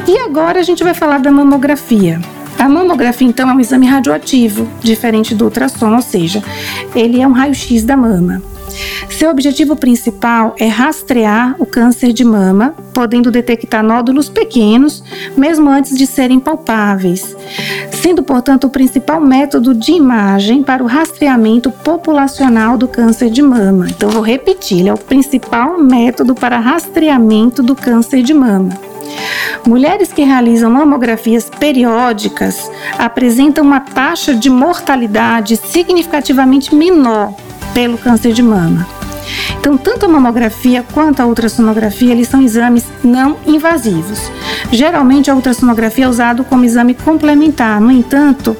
E 0.07 0.17
agora 0.19 0.59
a 0.59 0.63
gente 0.63 0.83
vai 0.83 0.93
falar 0.93 1.19
da 1.19 1.31
mamografia. 1.31 2.21
A 2.57 2.69
mamografia, 2.69 3.27
então, 3.27 3.49
é 3.49 3.53
um 3.53 3.59
exame 3.59 3.87
radioativo, 3.87 4.69
diferente 4.81 5.35
do 5.35 5.45
ultrassom, 5.45 5.95
ou 5.95 6.01
seja, 6.01 6.41
ele 6.95 7.21
é 7.21 7.27
um 7.27 7.31
raio-x 7.31 7.83
da 7.83 7.97
mama. 7.97 8.41
Seu 9.09 9.29
objetivo 9.29 9.75
principal 9.75 10.55
é 10.59 10.67
rastrear 10.67 11.55
o 11.59 11.65
câncer 11.65 12.11
de 12.11 12.23
mama, 12.23 12.73
podendo 12.93 13.31
detectar 13.31 13.83
nódulos 13.83 14.29
pequenos, 14.29 15.03
mesmo 15.37 15.69
antes 15.69 15.97
de 15.97 16.05
serem 16.05 16.39
palpáveis, 16.39 17.35
sendo, 17.91 18.23
portanto, 18.23 18.65
o 18.65 18.69
principal 18.69 19.21
método 19.21 19.73
de 19.73 19.93
imagem 19.93 20.63
para 20.63 20.83
o 20.83 20.87
rastreamento 20.87 21.71
populacional 21.71 22.77
do 22.77 22.87
câncer 22.87 23.29
de 23.29 23.41
mama. 23.41 23.87
Então, 23.89 24.09
vou 24.09 24.21
repetir: 24.21 24.79
ele 24.79 24.89
é 24.89 24.93
o 24.93 24.97
principal 24.97 25.79
método 25.79 26.35
para 26.35 26.59
rastreamento 26.59 27.61
do 27.63 27.75
câncer 27.75 28.23
de 28.23 28.33
mama. 28.33 28.71
Mulheres 29.65 30.11
que 30.11 30.23
realizam 30.23 30.69
mamografias 30.69 31.49
periódicas 31.49 32.69
apresentam 32.97 33.63
uma 33.63 33.79
taxa 33.79 34.33
de 34.33 34.49
mortalidade 34.49 35.55
significativamente 35.55 36.75
menor 36.75 37.33
pelo 37.73 37.97
câncer 37.97 38.33
de 38.33 38.43
mama. 38.43 38.87
Então, 39.59 39.77
tanto 39.77 40.05
a 40.05 40.09
mamografia 40.09 40.83
quanto 40.93 41.21
a 41.21 41.25
ultrassonografia, 41.25 42.11
eles 42.11 42.27
são 42.27 42.41
exames 42.41 42.85
não 43.03 43.37
invasivos. 43.45 44.31
Geralmente, 44.71 45.29
a 45.29 45.35
ultrassonografia 45.35 46.05
é 46.05 46.07
usado 46.07 46.43
como 46.43 46.65
exame 46.65 46.93
complementar. 46.93 47.79
No 47.79 47.91
entanto, 47.91 48.57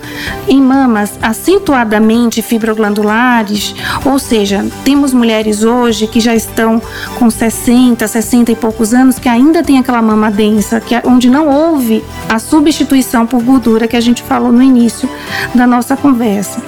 em 0.48 0.62
mamas 0.62 1.12
acentuadamente 1.22 2.42
fibroglandulares, 2.42 3.76
ou 4.06 4.20
seja, 4.20 4.66
temos 4.84 5.14
mulheres 5.14 5.64
hoje 5.64 6.08
que 6.08 6.20
já 6.20 6.36
estão 6.36 6.82
com 7.18 7.30
60, 7.30 8.08
60 8.08 8.52
e 8.52 8.56
poucos 8.56 8.94
anos 8.94 9.20
que 9.20 9.30
ainda 9.30 9.64
tem 9.64 9.78
aquela 9.78 10.02
mama 10.02 10.32
densa, 10.32 10.80
que 10.80 10.96
é 10.96 11.02
onde 11.06 11.30
não 11.30 11.48
houve 11.48 12.04
a 12.30 12.40
substituição 12.40 13.26
por 13.26 13.42
gordura 13.42 13.88
que 13.88 13.96
a 13.96 14.02
gente 14.02 14.24
falou 14.24 14.52
no 14.52 14.62
início 14.62 15.10
da 15.54 15.68
nossa 15.68 15.96
conversa. 15.96 16.62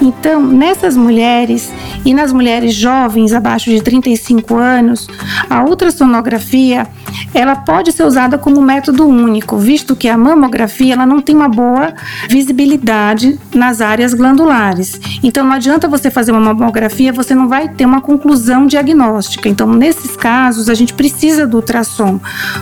Então, 0.00 0.42
nessas 0.42 0.96
mulheres 0.96 1.70
e 2.04 2.14
nas 2.14 2.32
mulheres 2.32 2.74
jovens 2.74 3.32
de 3.60 3.82
35 3.82 4.56
anos, 4.56 5.08
a 5.48 5.62
ultrassonografia 5.64 6.86
ela 7.34 7.56
pode 7.56 7.92
ser 7.92 8.04
usada 8.04 8.38
como 8.38 8.60
método 8.60 9.06
único, 9.06 9.56
visto 9.56 9.94
que 9.94 10.08
a 10.08 10.16
mamografia 10.16 10.94
ela 10.94 11.06
não 11.06 11.20
tem 11.20 11.34
uma 11.34 11.48
boa 11.48 11.92
visibilidade 12.28 13.38
nas 13.54 13.80
áreas 13.80 14.14
glandulares. 14.14 15.00
Então 15.22 15.44
não 15.44 15.52
adianta 15.52 15.88
você 15.88 16.10
fazer 16.10 16.32
uma 16.32 16.40
mamografia, 16.40 17.12
você 17.12 17.34
não 17.34 17.48
vai 17.48 17.68
ter 17.68 17.84
uma 17.84 18.00
conclusão 18.00 18.66
diagnóstica. 18.66 19.48
Então 19.48 19.66
nesses 19.66 20.16
casos 20.16 20.68
a 20.68 20.74
gente 20.74 20.94
precisa 20.94 21.46
do 21.46 21.58
ultrassom 21.58 22.20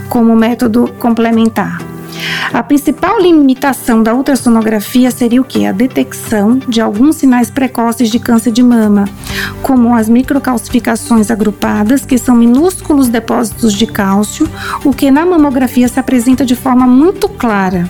como 0.09 0.35
método 0.35 0.88
complementar. 0.99 2.00
A 2.52 2.62
principal 2.62 3.20
limitação 3.20 4.02
da 4.02 4.14
ultrassonografia 4.14 5.10
seria 5.10 5.40
o 5.40 5.44
que? 5.44 5.66
A 5.66 5.72
detecção 5.72 6.58
de 6.68 6.80
alguns 6.80 7.16
sinais 7.16 7.50
precoces 7.50 8.10
de 8.10 8.18
câncer 8.18 8.50
de 8.50 8.62
mama, 8.62 9.04
como 9.62 9.94
as 9.94 10.08
microcalcificações 10.08 11.30
agrupadas, 11.30 12.04
que 12.04 12.18
são 12.18 12.34
minúsculos 12.34 13.08
depósitos 13.08 13.72
de 13.72 13.86
cálcio, 13.86 14.48
o 14.84 14.92
que 14.92 15.10
na 15.10 15.24
mamografia 15.24 15.88
se 15.88 16.00
apresenta 16.00 16.44
de 16.44 16.56
forma 16.56 16.86
muito 16.86 17.28
clara. 17.28 17.88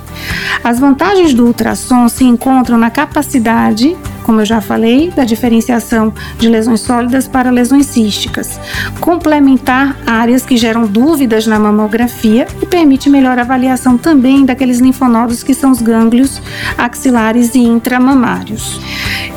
As 0.62 0.78
vantagens 0.78 1.32
do 1.32 1.46
ultrassom 1.46 2.08
se 2.08 2.25
encontram 2.25 2.76
na 2.76 2.90
capacidade 2.90 3.96
como 4.30 4.42
eu 4.42 4.44
já 4.44 4.60
falei, 4.60 5.10
da 5.10 5.25
diferenciação 5.25 6.14
de 6.38 6.49
lesões 6.49 6.82
sólidas 6.82 7.26
para 7.26 7.50
lesões 7.50 7.87
císticas, 7.87 8.60
complementar 9.00 9.96
áreas 10.06 10.46
que 10.46 10.56
geram 10.56 10.87
dúvidas 10.87 11.49
na 11.49 11.58
mamografia 11.58 12.46
e 12.62 12.66
permite 12.66 13.10
melhor 13.10 13.40
avaliação 13.40 13.99
também 14.20 14.44
daqueles 14.44 14.80
linfonodos 14.80 15.42
que 15.42 15.54
são 15.54 15.70
os 15.70 15.80
gânglios 15.80 16.42
axilares 16.76 17.54
e 17.54 17.60
intramamários. 17.60 18.78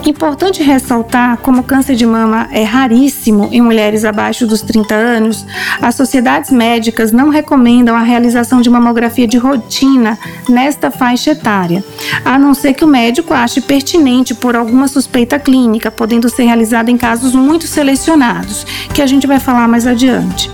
Importante 0.05 0.62
ressaltar, 0.62 1.38
como 1.38 1.62
o 1.62 1.63
câncer 1.63 1.95
de 1.95 2.05
mama 2.05 2.50
é 2.51 2.63
raríssimo 2.63 3.48
em 3.53 3.62
mulheres 3.62 4.03
abaixo 4.03 4.45
dos 4.45 4.62
30 4.62 4.93
anos, 4.93 5.45
as 5.81 5.95
sociedades 5.95 6.51
médicas 6.51 7.13
não 7.13 7.29
recomendam 7.29 7.95
a 7.95 8.01
realização 8.01 8.60
de 8.60 8.69
mamografia 8.69 9.25
de 9.25 9.38
rotina 9.38 10.19
nesta 10.50 10.91
faixa 10.91 11.31
etária, 11.31 11.81
a 12.25 12.38
não 12.38 12.53
ser 12.53 12.74
que 12.74 12.83
o 12.83 12.88
médico 12.88 13.33
ache 13.33 13.62
pertinente 13.62 14.36
por 14.36 14.57
alguma 14.57 14.89
suspeita 14.89 15.39
clínica, 15.39 15.89
podendo 15.89 16.27
ser 16.27 16.43
realizada 16.43 16.91
em 16.91 16.98
casos 16.98 17.33
muito 17.33 17.65
selecionados, 17.65 18.65
que 18.93 19.01
a 19.01 19.07
gente 19.07 19.25
vai 19.25 19.39
falar 19.39 19.69
mais 19.69 19.88
adiante. 19.88 20.51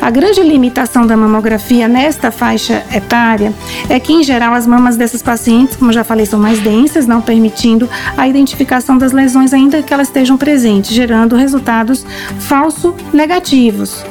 A 0.00 0.10
grande 0.10 0.40
limitação 0.40 1.06
da 1.06 1.16
mamografia 1.16 1.88
nesta 1.88 2.30
faixa 2.30 2.82
etária 2.94 3.52
é 3.90 4.00
que, 4.00 4.14
em 4.14 4.22
geral, 4.22 4.54
as 4.54 4.66
mamas 4.66 4.96
dessas 4.96 5.22
pacientes, 5.22 5.76
como 5.76 5.92
já 5.92 6.04
falei, 6.04 6.24
são 6.24 6.40
mais 6.40 6.60
densas, 6.60 7.06
não 7.06 7.20
permitindo 7.20 7.88
a 8.16 8.26
identificação 8.26 8.77
das 8.98 9.12
lesões 9.12 9.52
ainda 9.52 9.82
que 9.82 9.92
elas 9.92 10.08
estejam 10.08 10.36
presentes, 10.36 10.92
gerando 10.92 11.36
resultados 11.36 12.04
falso 12.38 12.94
negativos. 13.12 14.04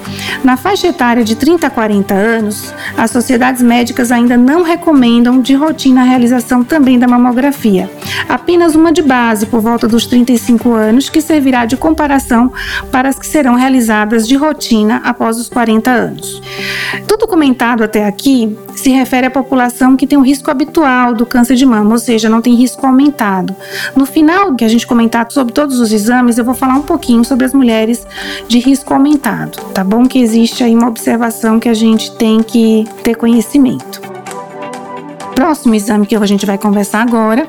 Na 0.44 0.58
faixa 0.58 0.88
etária 0.88 1.24
de 1.24 1.36
30 1.36 1.68
a 1.68 1.70
40 1.70 2.14
anos, 2.14 2.74
as 2.98 3.12
sociedades 3.12 3.62
médicas 3.62 4.12
ainda 4.12 4.38
não 4.38 4.64
recomendam 4.64 5.42
de 5.42 5.54
rotina 5.54 6.02
a 6.02 6.06
realização 6.06 6.64
também 6.64 7.00
da 7.00 7.08
mamografia. 7.08 7.90
Apenas 8.28 8.76
uma 8.76 8.92
de 8.92 9.02
base 9.02 9.46
por 9.46 9.62
volta 9.62 9.88
dos 9.88 10.06
35 10.06 10.72
anos, 10.74 11.10
que 11.10 11.22
servirá 11.22 11.66
de 11.66 11.78
comparação 11.78 12.52
para 12.92 13.10
as 13.10 13.18
que 13.18 13.28
serão 13.28 13.56
realizadas 13.56 14.28
de 14.28 14.36
rotina 14.36 15.02
após 15.04 15.38
os 15.38 15.50
40 15.50 15.90
anos. 15.90 16.42
Tudo 17.08 17.28
comentado 17.28 17.84
até 17.84 18.06
aqui 18.06 18.58
se 18.76 18.90
refere 18.90 19.28
à 19.28 19.32
população 19.32 19.96
que 19.98 20.08
tem 20.08 20.18
o 20.18 20.22
risco 20.22 20.52
habitual 20.52 21.14
do 21.14 21.26
câncer 21.26 21.56
de 21.56 21.66
mama, 21.66 21.92
ou 21.92 22.00
seja, 22.00 22.30
não 22.30 22.42
tem 22.42 22.56
risco 22.56 22.86
aumentado. 22.86 23.56
No 23.96 24.06
final 24.06 24.56
que 24.56 24.64
a 24.64 24.68
gente 24.68 24.86
comentar 24.86 25.26
sobre 25.32 25.54
todos 25.54 25.80
os 25.80 25.92
exames, 25.92 26.38
eu 26.38 26.46
vou 26.46 26.54
falar 26.54 26.76
um 26.76 26.84
pouquinho 26.84 27.24
sobre 27.24 27.46
as 27.46 27.54
mulheres 27.54 28.06
de 28.48 28.60
risco 28.60 28.94
aumentado, 28.94 29.62
tá 29.74 29.84
bom? 29.84 30.06
Que 30.06 30.20
existe 30.20 30.64
aí 30.64 30.76
uma 30.76 30.88
observação 30.88 31.60
que 31.60 31.70
a 31.70 31.74
gente 31.74 32.16
tem 32.18 32.42
que 32.44 32.86
ter 33.04 33.16
conhecimento. 33.16 34.17
Próximo 35.38 35.76
exame 35.76 36.08
que 36.08 36.16
a 36.16 36.26
gente 36.26 36.48
vai 36.48 36.58
conversar 36.58 37.04
agora 37.04 37.48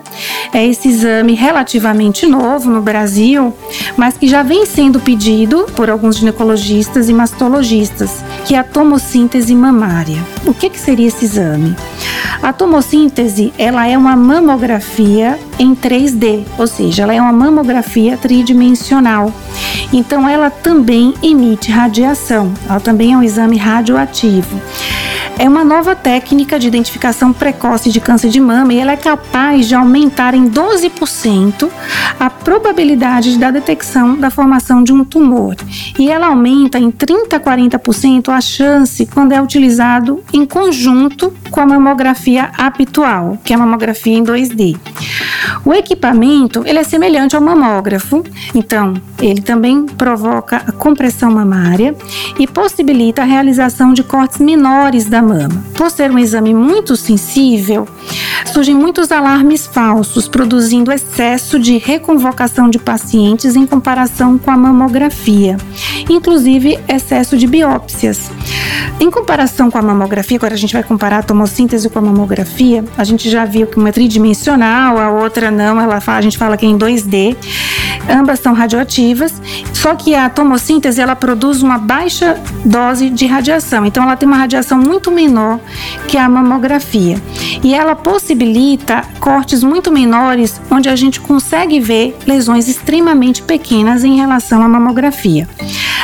é 0.52 0.62
esse 0.66 0.88
exame 0.88 1.32
relativamente 1.32 2.26
novo 2.26 2.68
no 2.68 2.82
Brasil, 2.82 3.50
mas 3.96 4.14
que 4.14 4.28
já 4.28 4.42
vem 4.42 4.66
sendo 4.66 5.00
pedido 5.00 5.64
por 5.74 5.88
alguns 5.88 6.18
ginecologistas 6.18 7.08
e 7.08 7.14
mastologistas, 7.14 8.22
que 8.44 8.54
é 8.54 8.58
a 8.58 8.62
tomossíntese 8.62 9.54
mamária. 9.54 10.22
O 10.44 10.52
que, 10.52 10.68
que 10.68 10.78
seria 10.78 11.08
esse 11.08 11.24
exame? 11.24 11.74
A 12.42 12.52
tomossíntese, 12.52 13.54
ela 13.56 13.86
é 13.88 13.96
uma 13.96 14.14
mamografia 14.14 15.38
em 15.58 15.74
3D, 15.74 16.44
ou 16.58 16.66
seja, 16.66 17.04
ela 17.04 17.14
é 17.14 17.20
uma 17.22 17.32
mamografia 17.32 18.18
tridimensional. 18.18 19.32
Então 19.94 20.28
ela 20.28 20.50
também 20.50 21.14
emite 21.22 21.70
radiação. 21.70 22.52
Ela 22.68 22.80
também 22.80 23.14
é 23.14 23.16
um 23.16 23.22
exame 23.22 23.56
radioativo 23.56 24.60
é 25.38 25.48
uma 25.48 25.64
nova 25.64 25.94
técnica 25.94 26.58
de 26.58 26.66
identificação 26.66 27.32
precoce 27.32 27.90
de 27.90 28.00
câncer 28.00 28.28
de 28.28 28.40
mama 28.40 28.74
e 28.74 28.78
ela 28.78 28.92
é 28.92 28.96
capaz 28.96 29.68
de 29.68 29.74
aumentar 29.74 30.34
em 30.34 30.50
12% 30.50 31.70
a 32.18 32.28
probabilidade 32.28 33.38
da 33.38 33.50
detecção 33.50 34.16
da 34.16 34.30
formação 34.30 34.82
de 34.82 34.92
um 34.92 35.04
tumor. 35.04 35.54
E 35.96 36.10
ela 36.10 36.26
aumenta 36.26 36.78
em 36.78 36.90
30 36.90 37.36
a 37.36 37.40
40% 37.40 38.30
a 38.30 38.40
chance 38.40 39.06
quando 39.06 39.32
é 39.32 39.40
utilizado 39.40 40.22
em 40.32 40.44
conjunto 40.44 41.32
com 41.50 41.60
a 41.60 41.66
mamografia 41.66 42.50
habitual, 42.58 43.38
que 43.44 43.52
é 43.52 43.56
a 43.56 43.58
mamografia 43.58 44.18
em 44.18 44.24
2D. 44.24 44.76
O 45.64 45.72
equipamento 45.72 46.64
ele 46.66 46.78
é 46.78 46.84
semelhante 46.84 47.36
ao 47.36 47.42
mamógrafo, 47.42 48.24
então 48.54 48.94
ele 49.20 49.40
também 49.40 49.86
provoca 49.86 50.56
a 50.66 50.72
compressão 50.72 51.30
mamária 51.30 51.94
e 52.38 52.46
possibilita 52.46 53.22
a 53.22 53.24
realização 53.24 53.92
de 53.92 54.02
cortes 54.02 54.38
menores 54.38 55.06
da 55.06 55.22
mama. 55.28 55.62
Por 55.74 55.90
ser 55.90 56.10
um 56.10 56.18
exame 56.18 56.54
muito 56.54 56.96
sensível, 56.96 57.86
surgem 58.52 58.74
muitos 58.74 59.12
alarmes 59.12 59.66
falsos, 59.66 60.26
produzindo 60.26 60.90
excesso 60.90 61.58
de 61.58 61.78
reconvocação 61.78 62.70
de 62.70 62.78
pacientes 62.78 63.54
em 63.54 63.66
comparação 63.66 64.38
com 64.38 64.50
a 64.50 64.56
mamografia, 64.56 65.56
inclusive 66.08 66.78
excesso 66.88 67.36
de 67.36 67.46
biópsias. 67.46 68.30
Em 69.00 69.10
comparação 69.10 69.70
com 69.70 69.78
a 69.78 69.82
mamografia, 69.82 70.36
agora 70.36 70.54
a 70.54 70.58
gente 70.58 70.72
vai 70.72 70.82
comparar 70.82 71.18
a 71.18 71.22
tomossíntese 71.22 71.88
com 71.88 71.98
a 71.98 72.02
mamografia, 72.02 72.84
a 72.96 73.04
gente 73.04 73.30
já 73.30 73.44
viu 73.44 73.66
que 73.66 73.76
uma 73.76 73.90
é 73.90 73.92
tridimensional, 73.92 74.98
a 74.98 75.10
outra 75.10 75.50
não, 75.50 75.80
ela 75.80 76.00
fala, 76.00 76.18
a 76.18 76.22
gente 76.22 76.36
fala 76.36 76.56
que 76.56 76.66
é 76.66 76.68
em 76.68 76.76
2D. 76.76 77.36
Ambas 78.10 78.40
são 78.40 78.54
radioativas, 78.54 79.40
só 79.74 79.94
que 79.94 80.14
a 80.14 80.30
tomossíntese 80.30 81.00
ela 81.00 81.14
produz 81.14 81.62
uma 81.62 81.78
baixa 81.78 82.40
dose 82.64 83.10
de 83.10 83.26
radiação, 83.26 83.84
então 83.84 84.02
ela 84.02 84.16
tem 84.16 84.26
uma 84.26 84.38
radiação 84.38 84.78
muito 84.78 85.10
menor 85.10 85.60
que 86.06 86.16
a 86.16 86.28
mamografia. 86.28 87.20
E 87.62 87.74
ela 87.74 87.94
possibilita 87.94 89.02
cortes 89.20 89.62
muito 89.62 89.92
menores, 89.92 90.60
onde 90.70 90.88
a 90.88 90.96
gente 90.96 91.20
consegue 91.20 91.78
ver 91.80 92.16
lesões 92.26 92.66
extremamente 92.66 93.42
pequenas 93.42 94.04
em 94.04 94.16
relação 94.16 94.62
à 94.62 94.68
mamografia. 94.68 95.46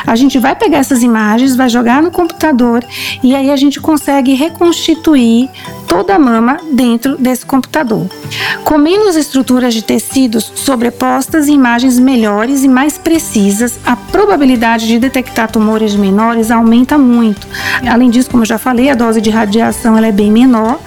A 0.07 0.17
gente 0.17 0.39
vai 0.39 0.55
pegar 0.55 0.79
essas 0.79 1.03
imagens, 1.03 1.57
vai 1.57 1.69
jogar 1.69 2.03
no 2.03 2.11
computador 2.11 2.85
e 3.23 3.35
aí 3.35 3.51
a 3.51 3.57
gente 3.57 3.81
consegue 3.81 4.35
reconstituir 4.35 5.49
toda 5.87 6.15
a 6.15 6.19
mama 6.19 6.59
dentro 6.73 7.17
desse 7.17 7.47
computador. 7.47 8.09
Com 8.65 8.79
menos 8.79 9.17
estruturas 9.17 9.73
de 9.73 9.83
tecidos 9.83 10.53
sobrepostas 10.55 11.47
e 11.47 11.53
imagens 11.53 11.99
melhores 11.99 12.65
e 12.65 12.69
mais 12.69 12.99
precisas, 12.99 13.79
a 13.87 13.95
probabilidade 13.95 14.87
de 14.87 14.99
detectar 14.99 15.51
tumores 15.51 15.95
menores 15.95 16.51
aumenta 16.51 16.99
muito. 16.99 17.47
Além 17.89 18.11
disso, 18.11 18.31
como 18.31 18.43
eu 18.43 18.47
já 18.47 18.59
falei, 18.59 18.91
a 18.91 18.95
dose 18.95 19.21
de 19.21 19.31
radiação 19.31 19.97
ela 19.97 20.07
é 20.07 20.13
bem 20.13 20.31
menor, 20.31 20.81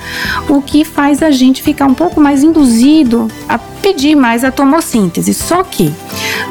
o 0.50 0.62
que 0.62 0.84
faz 0.84 1.24
a 1.24 1.32
gente 1.32 1.64
ficar 1.64 1.86
um 1.86 1.94
pouco 1.94 2.20
mais 2.20 2.44
induzido 2.44 3.30
a 3.48 3.58
pedir 3.58 4.16
mais 4.16 4.44
a 4.44 4.52
tomossíntese. 4.52 5.34
Só 5.34 5.64
que 5.64 5.94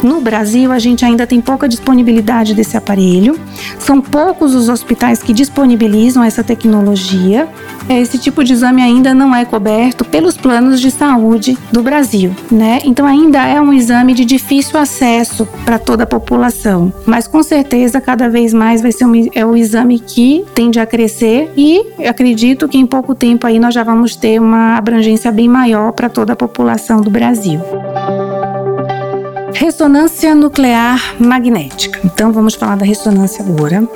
no 0.02 0.20
Brasil, 0.20 0.72
a 0.72 0.78
gente 0.78 1.04
ainda 1.04 1.26
tem 1.26 1.40
pouca 1.40 1.68
disponibilidade 1.68 2.54
desse 2.54 2.76
aparelho. 2.76 3.38
São 3.78 4.00
poucos 4.00 4.54
os 4.54 4.68
hospitais 4.68 5.22
que 5.22 5.32
disponibilizam 5.32 6.22
essa 6.22 6.42
tecnologia. 6.42 7.48
Esse 7.88 8.18
tipo 8.18 8.42
de 8.42 8.52
exame 8.52 8.82
ainda 8.82 9.14
não 9.14 9.34
é 9.34 9.44
coberto 9.44 10.04
pelos 10.04 10.36
planos 10.36 10.80
de 10.80 10.90
saúde 10.90 11.56
do 11.70 11.82
Brasil, 11.82 12.34
né? 12.50 12.80
Então 12.84 13.06
ainda 13.06 13.46
é 13.46 13.60
um 13.60 13.72
exame 13.72 14.12
de 14.12 14.24
difícil 14.24 14.78
acesso 14.78 15.46
para 15.64 15.78
toda 15.78 16.04
a 16.04 16.06
população. 16.06 16.92
Mas 17.06 17.26
com 17.26 17.42
certeza 17.42 18.00
cada 18.00 18.28
vez 18.28 18.52
mais 18.52 18.82
vai 18.82 18.92
ser 18.92 19.04
um, 19.04 19.28
é 19.34 19.46
o 19.46 19.56
exame 19.56 19.98
que 19.98 20.44
tende 20.54 20.80
a 20.80 20.86
crescer 20.86 21.52
e 21.56 21.84
acredito 22.06 22.68
que 22.68 22.78
em 22.78 22.86
pouco 22.86 23.14
tempo 23.14 23.46
aí 23.46 23.58
nós 23.58 23.74
já 23.74 23.84
vamos 23.84 24.16
ter 24.16 24.40
uma 24.40 24.76
abrangência 24.76 25.30
bem 25.30 25.48
maior 25.48 25.92
para 25.92 26.08
toda 26.08 26.32
a 26.32 26.36
população 26.36 27.00
do 27.00 27.10
Brasil. 27.10 27.60
Ressonância 29.58 30.34
nuclear 30.34 31.14
magnética. 31.18 31.98
Então 32.04 32.30
vamos 32.30 32.54
falar 32.54 32.76
da 32.76 32.84
ressonância 32.84 33.42
agora. 33.42 33.88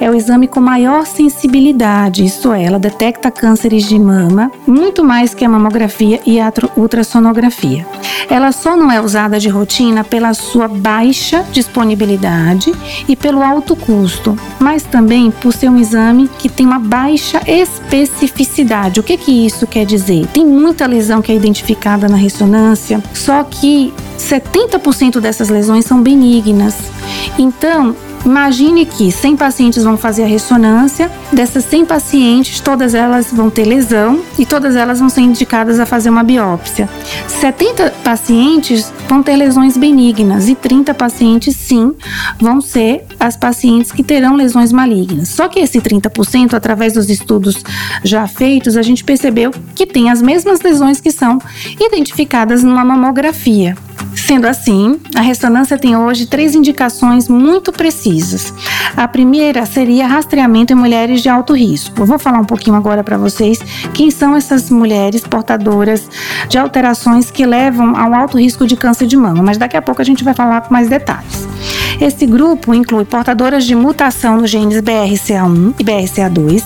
É 0.00 0.10
o 0.10 0.14
exame 0.14 0.48
com 0.48 0.58
maior 0.58 1.06
sensibilidade, 1.06 2.24
isto 2.24 2.50
é, 2.50 2.64
ela 2.64 2.78
detecta 2.78 3.30
cânceres 3.30 3.84
de 3.84 3.98
mama 3.98 4.50
muito 4.66 5.04
mais 5.04 5.34
que 5.34 5.44
a 5.44 5.48
mamografia 5.50 6.18
e 6.24 6.40
a 6.40 6.50
ultrassonografia. 6.76 7.86
Ela 8.30 8.52
só 8.52 8.74
não 8.74 8.90
é 8.90 9.00
usada 9.02 9.38
de 9.38 9.50
rotina 9.50 10.02
pela 10.02 10.32
sua 10.32 10.66
baixa 10.66 11.44
disponibilidade 11.52 12.72
e 13.06 13.14
pelo 13.14 13.42
alto 13.42 13.76
custo, 13.76 14.34
mas 14.58 14.82
também 14.82 15.30
por 15.30 15.52
ser 15.52 15.68
um 15.68 15.78
exame 15.78 16.28
que 16.38 16.48
tem 16.48 16.64
uma 16.64 16.78
baixa 16.78 17.42
especificidade. 17.46 18.98
O 18.98 19.02
que 19.02 19.18
que 19.18 19.46
isso 19.46 19.66
quer 19.66 19.84
dizer? 19.84 20.26
Tem 20.28 20.46
muita 20.46 20.86
lesão 20.86 21.20
que 21.20 21.30
é 21.30 21.34
identificada 21.34 22.08
na 22.08 22.16
ressonância, 22.16 23.02
só 23.12 23.44
que 23.44 23.92
70% 24.18 25.01
dessas 25.20 25.48
lesões 25.48 25.84
são 25.84 26.02
benignas. 26.02 26.76
Então, 27.38 27.96
Imagine 28.24 28.86
que 28.86 29.10
100 29.10 29.36
pacientes 29.36 29.82
vão 29.82 29.96
fazer 29.96 30.22
a 30.22 30.26
ressonância, 30.26 31.10
dessas 31.32 31.64
100 31.64 31.86
pacientes, 31.86 32.60
todas 32.60 32.94
elas 32.94 33.32
vão 33.32 33.50
ter 33.50 33.64
lesão 33.64 34.22
e 34.38 34.46
todas 34.46 34.76
elas 34.76 35.00
vão 35.00 35.08
ser 35.08 35.22
indicadas 35.22 35.80
a 35.80 35.86
fazer 35.86 36.08
uma 36.08 36.22
biópsia. 36.22 36.88
70 37.26 37.90
pacientes 38.04 38.92
vão 39.08 39.24
ter 39.24 39.34
lesões 39.34 39.76
benignas 39.76 40.48
e 40.48 40.54
30 40.54 40.94
pacientes, 40.94 41.56
sim, 41.56 41.94
vão 42.38 42.60
ser 42.60 43.04
as 43.18 43.36
pacientes 43.36 43.90
que 43.90 44.04
terão 44.04 44.36
lesões 44.36 44.72
malignas. 44.72 45.28
Só 45.30 45.48
que 45.48 45.58
esse 45.58 45.80
30%, 45.80 46.54
através 46.54 46.92
dos 46.92 47.10
estudos 47.10 47.62
já 48.04 48.28
feitos, 48.28 48.76
a 48.76 48.82
gente 48.82 49.02
percebeu 49.02 49.50
que 49.74 49.84
tem 49.84 50.10
as 50.10 50.22
mesmas 50.22 50.60
lesões 50.60 51.00
que 51.00 51.10
são 51.10 51.40
identificadas 51.80 52.62
numa 52.62 52.84
mamografia. 52.84 53.76
Sendo 54.14 54.46
assim, 54.46 55.00
a 55.14 55.20
ressonância 55.20 55.78
tem 55.78 55.96
hoje 55.96 56.26
três 56.26 56.54
indicações 56.54 57.28
muito 57.28 57.72
precisas. 57.72 58.11
A 58.96 59.08
primeira 59.08 59.64
seria 59.66 60.06
rastreamento 60.06 60.72
em 60.72 60.76
mulheres 60.76 61.22
de 61.22 61.28
alto 61.28 61.54
risco. 61.54 62.00
Eu 62.00 62.06
vou 62.06 62.18
falar 62.18 62.38
um 62.38 62.44
pouquinho 62.44 62.76
agora 62.76 63.02
para 63.02 63.16
vocês 63.16 63.58
quem 63.94 64.10
são 64.10 64.36
essas 64.36 64.70
mulheres 64.70 65.22
portadoras 65.22 66.08
de 66.48 66.58
alterações 66.58 67.30
que 67.30 67.46
levam 67.46 67.96
ao 67.96 68.14
alto 68.14 68.38
risco 68.38 68.66
de 68.66 68.76
câncer 68.76 69.06
de 69.06 69.16
mama, 69.16 69.42
mas 69.42 69.58
daqui 69.58 69.76
a 69.76 69.82
pouco 69.82 70.02
a 70.02 70.04
gente 70.04 70.24
vai 70.24 70.34
falar 70.34 70.60
com 70.62 70.72
mais 70.72 70.88
detalhes. 70.88 71.48
Esse 72.00 72.26
grupo 72.26 72.74
inclui 72.74 73.04
portadoras 73.04 73.64
de 73.64 73.74
mutação 73.74 74.38
nos 74.38 74.50
genes 74.50 74.80
BRCA1 74.80 75.74
e 75.78 75.84
BRCA2, 75.84 76.62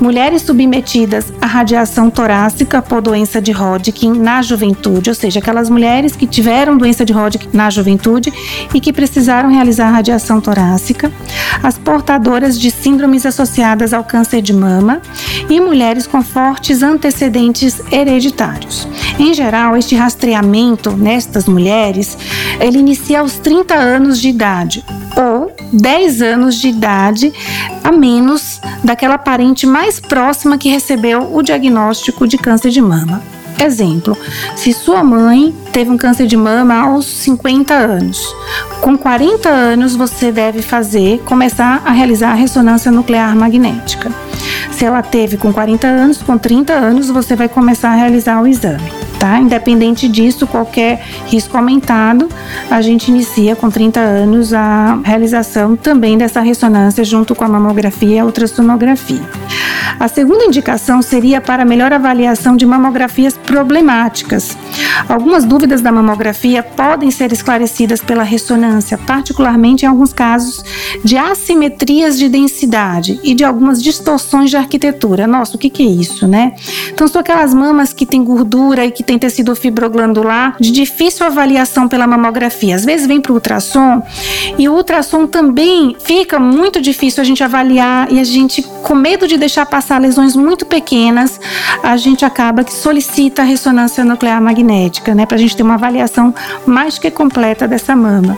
mulheres 0.00 0.42
submetidas 0.42 1.32
à 1.40 1.46
radiação 1.46 2.10
torácica 2.10 2.82
por 2.82 3.00
doença 3.00 3.40
de 3.40 3.52
Hodgkin 3.52 4.12
na 4.12 4.42
juventude, 4.42 5.10
ou 5.10 5.14
seja, 5.14 5.40
aquelas 5.40 5.70
mulheres 5.70 6.14
que 6.14 6.26
tiveram 6.26 6.76
doença 6.76 7.04
de 7.04 7.12
Hodgkin 7.12 7.48
na 7.52 7.70
juventude 7.70 8.32
e 8.74 8.80
que 8.80 8.92
precisaram 8.92 9.50
realizar 9.50 9.90
radiação 9.90 10.40
torácica, 10.40 11.10
as 11.62 11.78
portadoras 11.78 12.58
de 12.58 12.70
síndromes 12.70 13.26
associadas 13.26 13.92
ao 13.92 14.04
câncer 14.04 14.42
de 14.42 14.52
mama 14.52 15.00
e 15.48 15.60
mulheres 15.60 16.06
com 16.06 16.22
fortes 16.22 16.82
antecedentes 16.82 17.80
hereditários. 17.90 18.86
Em 19.18 19.32
geral, 19.32 19.76
este 19.76 19.94
rastreamento 19.94 20.92
nestas 20.92 21.46
mulheres, 21.46 22.16
ele 22.60 22.78
inicia 22.78 23.20
aos 23.20 23.34
30 23.34 23.74
anos 23.74 24.20
de 24.20 24.28
idade 24.28 24.65
ou 25.16 25.52
10 25.72 26.22
anos 26.22 26.56
de 26.56 26.68
idade 26.68 27.32
a 27.82 27.92
menos 27.92 28.60
daquela 28.82 29.18
parente 29.18 29.66
mais 29.66 30.00
próxima 30.00 30.58
que 30.58 30.68
recebeu 30.68 31.34
o 31.34 31.42
diagnóstico 31.42 32.26
de 32.26 32.38
câncer 32.38 32.70
de 32.70 32.80
mama. 32.80 33.22
Exemplo, 33.58 34.16
se 34.54 34.72
sua 34.72 35.02
mãe 35.02 35.54
teve 35.72 35.90
um 35.90 35.96
câncer 35.96 36.26
de 36.26 36.36
mama 36.36 36.74
aos 36.74 37.06
50 37.06 37.72
anos, 37.72 38.34
com 38.82 38.98
40 38.98 39.48
anos 39.48 39.96
você 39.96 40.30
deve 40.30 40.60
fazer, 40.60 41.20
começar 41.24 41.82
a 41.84 41.90
realizar 41.90 42.32
a 42.32 42.34
ressonância 42.34 42.92
nuclear 42.92 43.34
magnética. 43.34 44.12
Se 44.70 44.84
ela 44.84 45.02
teve 45.02 45.38
com 45.38 45.52
40 45.54 45.86
anos, 45.86 46.22
com 46.22 46.36
30 46.36 46.74
anos 46.74 47.08
você 47.08 47.34
vai 47.34 47.48
começar 47.48 47.90
a 47.90 47.94
realizar 47.94 48.42
o 48.42 48.46
exame 48.46 49.05
tá? 49.18 49.38
Independente 49.38 50.08
disso, 50.08 50.46
qualquer 50.46 51.02
risco 51.26 51.56
aumentado, 51.56 52.28
a 52.70 52.80
gente 52.80 53.08
inicia 53.08 53.56
com 53.56 53.70
30 53.70 54.00
anos 54.00 54.52
a 54.52 54.98
realização 55.04 55.76
também 55.76 56.16
dessa 56.16 56.40
ressonância 56.40 57.04
junto 57.04 57.34
com 57.34 57.44
a 57.44 57.48
mamografia 57.48 58.16
e 58.16 58.18
a 58.18 58.24
ultrassonografia. 58.24 59.22
A 59.98 60.08
segunda 60.08 60.44
indicação 60.44 61.00
seria 61.00 61.40
para 61.40 61.64
melhor 61.64 61.92
avaliação 61.92 62.56
de 62.56 62.66
mamografias 62.66 63.36
problemáticas. 63.36 64.56
Algumas 65.08 65.44
dúvidas 65.44 65.80
da 65.80 65.90
mamografia 65.90 66.62
podem 66.62 67.10
ser 67.10 67.32
esclarecidas 67.32 68.00
pela 68.00 68.22
ressonância, 68.22 68.98
particularmente 68.98 69.84
em 69.84 69.88
alguns 69.88 70.12
casos 70.12 70.62
de 71.02 71.16
assimetrias 71.16 72.18
de 72.18 72.28
densidade 72.28 73.18
e 73.22 73.34
de 73.34 73.44
algumas 73.44 73.82
distorções 73.82 74.50
de 74.50 74.56
arquitetura. 74.56 75.26
Nossa, 75.26 75.56
o 75.56 75.58
que, 75.58 75.70
que 75.70 75.82
é 75.82 75.86
isso, 75.86 76.28
né? 76.28 76.54
Então, 76.92 77.08
são 77.08 77.20
aquelas 77.20 77.54
mamas 77.54 77.92
que 77.92 78.04
têm 78.04 78.22
gordura 78.22 78.84
e 78.84 78.90
que 78.90 79.02
têm 79.06 79.18
tecido 79.18 79.54
fibroglandular 79.54 80.56
de 80.60 80.70
difícil 80.70 81.24
avaliação 81.24 81.88
pela 81.88 82.06
mamografia. 82.06 82.74
Às 82.74 82.84
vezes 82.84 83.06
vem 83.06 83.20
para 83.20 83.32
o 83.32 83.36
ultrassom 83.36 84.02
e 84.58 84.68
o 84.68 84.74
ultrassom 84.74 85.26
também 85.26 85.96
fica 86.00 86.38
muito 86.38 86.80
difícil 86.80 87.22
a 87.22 87.24
gente 87.24 87.42
avaliar 87.42 88.10
e 88.12 88.18
a 88.18 88.24
gente, 88.24 88.62
com 88.62 88.94
medo 88.94 89.26
de 89.28 89.38
deixar 89.38 89.64
passar 89.66 90.00
lesões 90.00 90.34
muito 90.34 90.66
pequenas, 90.66 91.40
a 91.82 91.96
gente 91.96 92.24
acaba 92.24 92.64
que 92.64 92.74
solicita 92.74 93.42
a 93.42 93.44
ressonância 93.44 94.04
nuclear 94.04 94.40
magnética, 94.42 95.14
né, 95.14 95.24
para 95.24 95.36
a 95.36 95.40
gente 95.40 95.56
ter 95.56 95.62
uma 95.62 95.74
avaliação 95.74 96.34
mais 96.66 96.98
que 96.98 97.10
completa 97.10 97.68
dessa 97.68 97.94
mama. 97.94 98.36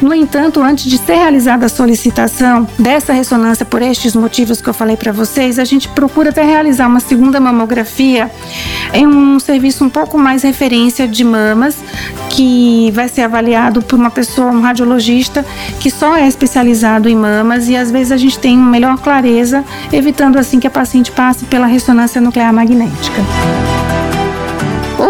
No 0.00 0.14
entanto, 0.14 0.62
antes 0.62 0.90
de 0.90 0.98
ser 0.98 1.14
realizada 1.14 1.66
a 1.66 1.68
solicitação 1.68 2.66
dessa 2.78 3.12
ressonância 3.12 3.64
por 3.64 3.82
estes 3.82 4.16
motivos 4.16 4.60
que 4.60 4.68
eu 4.68 4.74
falei 4.74 4.96
para 4.96 5.12
vocês, 5.12 5.58
a 5.58 5.64
gente 5.64 5.88
procura 5.88 6.30
até 6.30 6.42
realizar 6.42 6.86
uma 6.86 7.00
segunda 7.00 7.38
mamografia 7.38 8.30
em 8.92 9.06
um 9.06 9.38
serviço 9.38 9.84
um 9.84 9.90
pouco 9.90 9.99
mais 10.18 10.42
referência 10.42 11.06
de 11.06 11.24
mamas, 11.24 11.76
que 12.30 12.90
vai 12.92 13.08
ser 13.08 13.22
avaliado 13.22 13.82
por 13.82 13.98
uma 13.98 14.10
pessoa, 14.10 14.50
um 14.50 14.60
radiologista 14.60 15.44
que 15.78 15.90
só 15.90 16.16
é 16.16 16.26
especializado 16.26 17.08
em 17.08 17.16
mamas 17.16 17.68
e 17.68 17.76
às 17.76 17.90
vezes 17.90 18.12
a 18.12 18.16
gente 18.16 18.38
tem 18.38 18.56
melhor 18.56 18.98
clareza, 18.98 19.64
evitando 19.92 20.38
assim 20.38 20.60
que 20.60 20.66
a 20.66 20.70
paciente 20.70 21.10
passe 21.12 21.44
pela 21.44 21.66
ressonância 21.66 22.20
nuclear 22.20 22.52
magnética. 22.52 23.20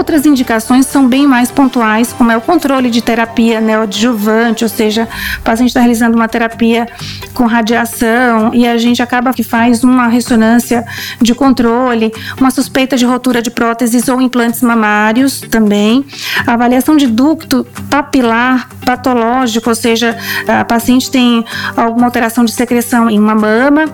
Outras 0.00 0.24
indicações 0.24 0.86
são 0.86 1.06
bem 1.06 1.26
mais 1.26 1.50
pontuais, 1.50 2.10
como 2.10 2.32
é 2.32 2.36
o 2.36 2.40
controle 2.40 2.88
de 2.88 3.02
terapia 3.02 3.60
neoadjuvante, 3.60 4.64
ou 4.64 4.70
seja, 4.70 5.06
o 5.38 5.42
paciente 5.42 5.68
está 5.68 5.80
realizando 5.80 6.16
uma 6.16 6.26
terapia 6.26 6.88
com 7.34 7.44
radiação 7.44 8.50
e 8.54 8.66
a 8.66 8.78
gente 8.78 9.02
acaba 9.02 9.30
que 9.34 9.42
faz 9.42 9.84
uma 9.84 10.08
ressonância 10.08 10.86
de 11.20 11.34
controle, 11.34 12.10
uma 12.40 12.50
suspeita 12.50 12.96
de 12.96 13.04
rotura 13.04 13.42
de 13.42 13.50
próteses 13.50 14.08
ou 14.08 14.22
implantes 14.22 14.62
mamários 14.62 15.42
também, 15.42 16.02
a 16.46 16.54
avaliação 16.54 16.96
de 16.96 17.06
ducto 17.06 17.66
papilar 17.90 18.70
patológico, 18.86 19.68
ou 19.68 19.74
seja, 19.74 20.16
a 20.48 20.64
paciente 20.64 21.10
tem 21.10 21.44
alguma 21.76 22.06
alteração 22.06 22.42
de 22.42 22.52
secreção 22.52 23.10
em 23.10 23.18
uma 23.18 23.34
mama 23.34 23.84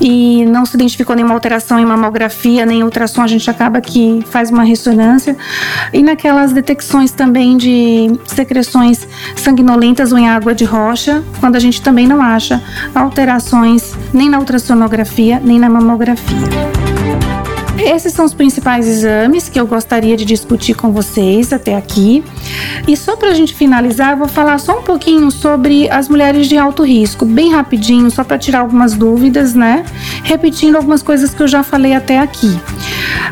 e 0.00 0.44
não 0.46 0.66
se 0.66 0.74
identificou 0.74 1.14
nenhuma 1.14 1.32
alteração 1.32 1.78
em 1.78 1.86
mamografia 1.86 2.66
nem 2.66 2.82
ultrassom, 2.82 3.22
a 3.22 3.28
gente 3.28 3.48
acaba 3.48 3.80
que 3.80 4.20
faz 4.28 4.50
uma 4.50 4.64
ressonância. 4.64 5.36
E 5.92 6.02
naquelas 6.02 6.52
detecções 6.52 7.10
também 7.12 7.56
de 7.56 8.18
secreções 8.26 9.06
sanguinolentas 9.36 10.12
ou 10.12 10.18
em 10.18 10.28
água 10.28 10.54
de 10.54 10.64
rocha, 10.64 11.22
quando 11.40 11.56
a 11.56 11.60
gente 11.60 11.80
também 11.82 12.06
não 12.06 12.20
acha 12.20 12.62
alterações 12.94 13.94
nem 14.12 14.28
na 14.28 14.38
ultrassonografia 14.38 15.40
nem 15.42 15.58
na 15.58 15.68
mamografia. 15.68 17.33
Esses 17.78 18.12
são 18.12 18.24
os 18.24 18.32
principais 18.32 18.86
exames 18.86 19.48
que 19.48 19.58
eu 19.58 19.66
gostaria 19.66 20.16
de 20.16 20.24
discutir 20.24 20.74
com 20.74 20.92
vocês 20.92 21.52
até 21.52 21.76
aqui. 21.76 22.24
E 22.86 22.96
só 22.96 23.16
para 23.16 23.28
a 23.28 23.34
gente 23.34 23.54
finalizar, 23.54 24.12
eu 24.12 24.18
vou 24.18 24.28
falar 24.28 24.58
só 24.58 24.78
um 24.78 24.82
pouquinho 24.82 25.30
sobre 25.30 25.90
as 25.90 26.08
mulheres 26.08 26.46
de 26.46 26.56
alto 26.56 26.84
risco, 26.84 27.24
bem 27.24 27.52
rapidinho, 27.52 28.10
só 28.10 28.22
para 28.22 28.38
tirar 28.38 28.60
algumas 28.60 28.94
dúvidas, 28.94 29.54
né? 29.54 29.84
Repetindo 30.22 30.76
algumas 30.76 31.02
coisas 31.02 31.34
que 31.34 31.42
eu 31.42 31.48
já 31.48 31.62
falei 31.62 31.94
até 31.94 32.18
aqui. 32.18 32.58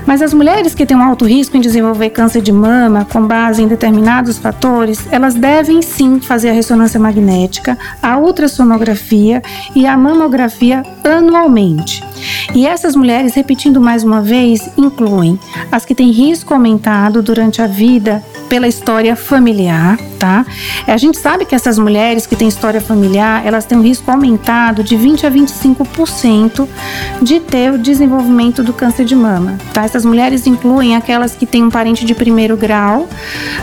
Mas 0.07 0.20
as 0.20 0.35
mulheres 0.35 0.74
que 0.74 0.85
têm 0.85 0.96
um 0.96 1.02
alto 1.02 1.24
risco 1.24 1.57
em 1.57 1.61
desenvolver 1.61 2.11
câncer 2.11 2.42
de 2.42 2.52
mama 2.52 3.07
com 3.11 3.26
base 3.26 3.62
em 3.62 3.68
determinados 3.68 4.38
fatores, 4.38 5.07
elas 5.11 5.35
devem 5.35 5.81
sim 5.81 6.20
fazer 6.20 6.50
a 6.50 6.52
ressonância 6.52 6.98
magnética, 6.98 7.78
a 8.02 8.18
ultrassonografia 8.18 9.40
e 9.74 9.87
a 9.87 9.96
mamografia 9.96 10.83
anualmente. 11.05 12.12
E 12.55 12.66
essas 12.66 12.94
mulheres, 12.94 13.35
repetindo 13.35 13.81
mais 13.81 14.05
uma 14.05 14.20
vez, 14.20 14.70
incluem 14.76 15.38
as 15.70 15.85
que 15.85 15.94
têm 15.94 16.11
risco 16.11 16.52
aumentado 16.52 17.22
durante 17.22 17.62
a 17.62 17.66
vida 17.66 18.22
pela 18.52 18.68
história 18.68 19.16
familiar, 19.16 19.98
tá? 20.18 20.44
A 20.86 20.98
gente 20.98 21.16
sabe 21.16 21.46
que 21.46 21.54
essas 21.54 21.78
mulheres 21.78 22.26
que 22.26 22.36
têm 22.36 22.48
história 22.48 22.82
familiar, 22.82 23.46
elas 23.46 23.64
têm 23.64 23.78
um 23.78 23.80
risco 23.80 24.10
aumentado 24.10 24.84
de 24.84 24.94
20 24.94 25.26
a 25.26 25.30
25% 25.30 26.68
de 27.22 27.40
ter 27.40 27.72
o 27.72 27.78
desenvolvimento 27.78 28.62
do 28.62 28.74
câncer 28.74 29.06
de 29.06 29.16
mama, 29.16 29.56
tá? 29.72 29.84
Essas 29.84 30.04
mulheres 30.04 30.46
incluem 30.46 30.94
aquelas 30.94 31.34
que 31.34 31.46
têm 31.46 31.64
um 31.64 31.70
parente 31.70 32.04
de 32.04 32.14
primeiro 32.14 32.54
grau, 32.54 33.08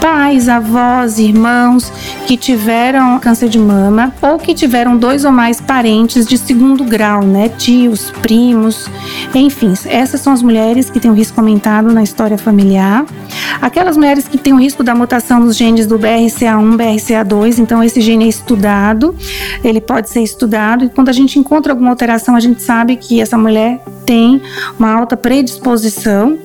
pais, 0.02 0.50
avós, 0.50 1.20
irmãos 1.20 1.94
que 2.26 2.36
tiveram 2.36 3.20
câncer 3.20 3.48
de 3.48 3.60
mama 3.60 4.12
ou 4.24 4.40
que 4.40 4.56
tiveram 4.56 4.98
dois 4.98 5.24
ou 5.24 5.32
mais 5.32 5.62
parentes 5.62 6.26
de 6.26 6.36
segundo 6.36 6.84
grau, 6.84 7.24
né? 7.24 7.48
Tios, 7.48 8.10
primos, 8.24 8.90
enfim, 9.36 9.72
essas 9.86 10.20
são 10.20 10.34
as 10.34 10.42
mulheres 10.42 10.90
que 10.90 11.00
têm 11.00 11.12
um 11.12 11.14
risco 11.14 11.40
aumentado 11.40 11.94
na 11.94 12.02
história 12.02 12.40
familiar. 12.40 13.06
Aquelas 13.62 13.98
mulheres 13.98 14.28
que 14.28 14.38
têm 14.38 14.54
o 14.54 14.58
risco 14.58 14.84
da 14.84 14.96
mutação 14.96 15.40
nos 15.40 15.56
genes 15.56 15.86
do 15.86 15.98
BRCA1, 15.98 16.78
BRCA2, 16.78 17.60
então 17.60 17.84
esse 17.84 18.02
gene 18.02 18.26
é 18.26 18.28
estudado, 18.28 19.16
ele 19.64 19.82
pode 19.82 20.10
ser 20.10 20.22
estudado 20.22 20.86
e 20.86 20.90
quando 20.90 21.10
a 21.10 21.14
gente 21.14 21.40
encontra 21.40 21.74
alguma 21.74 21.90
alteração, 21.90 22.36
a 22.36 22.40
gente 22.40 22.62
sabe 22.62 22.96
que 22.96 23.22
essa 23.22 23.38
mulher 23.38 23.82
tem 24.06 24.42
uma 24.80 24.92
alta 24.92 25.16
predisposição. 25.16 26.40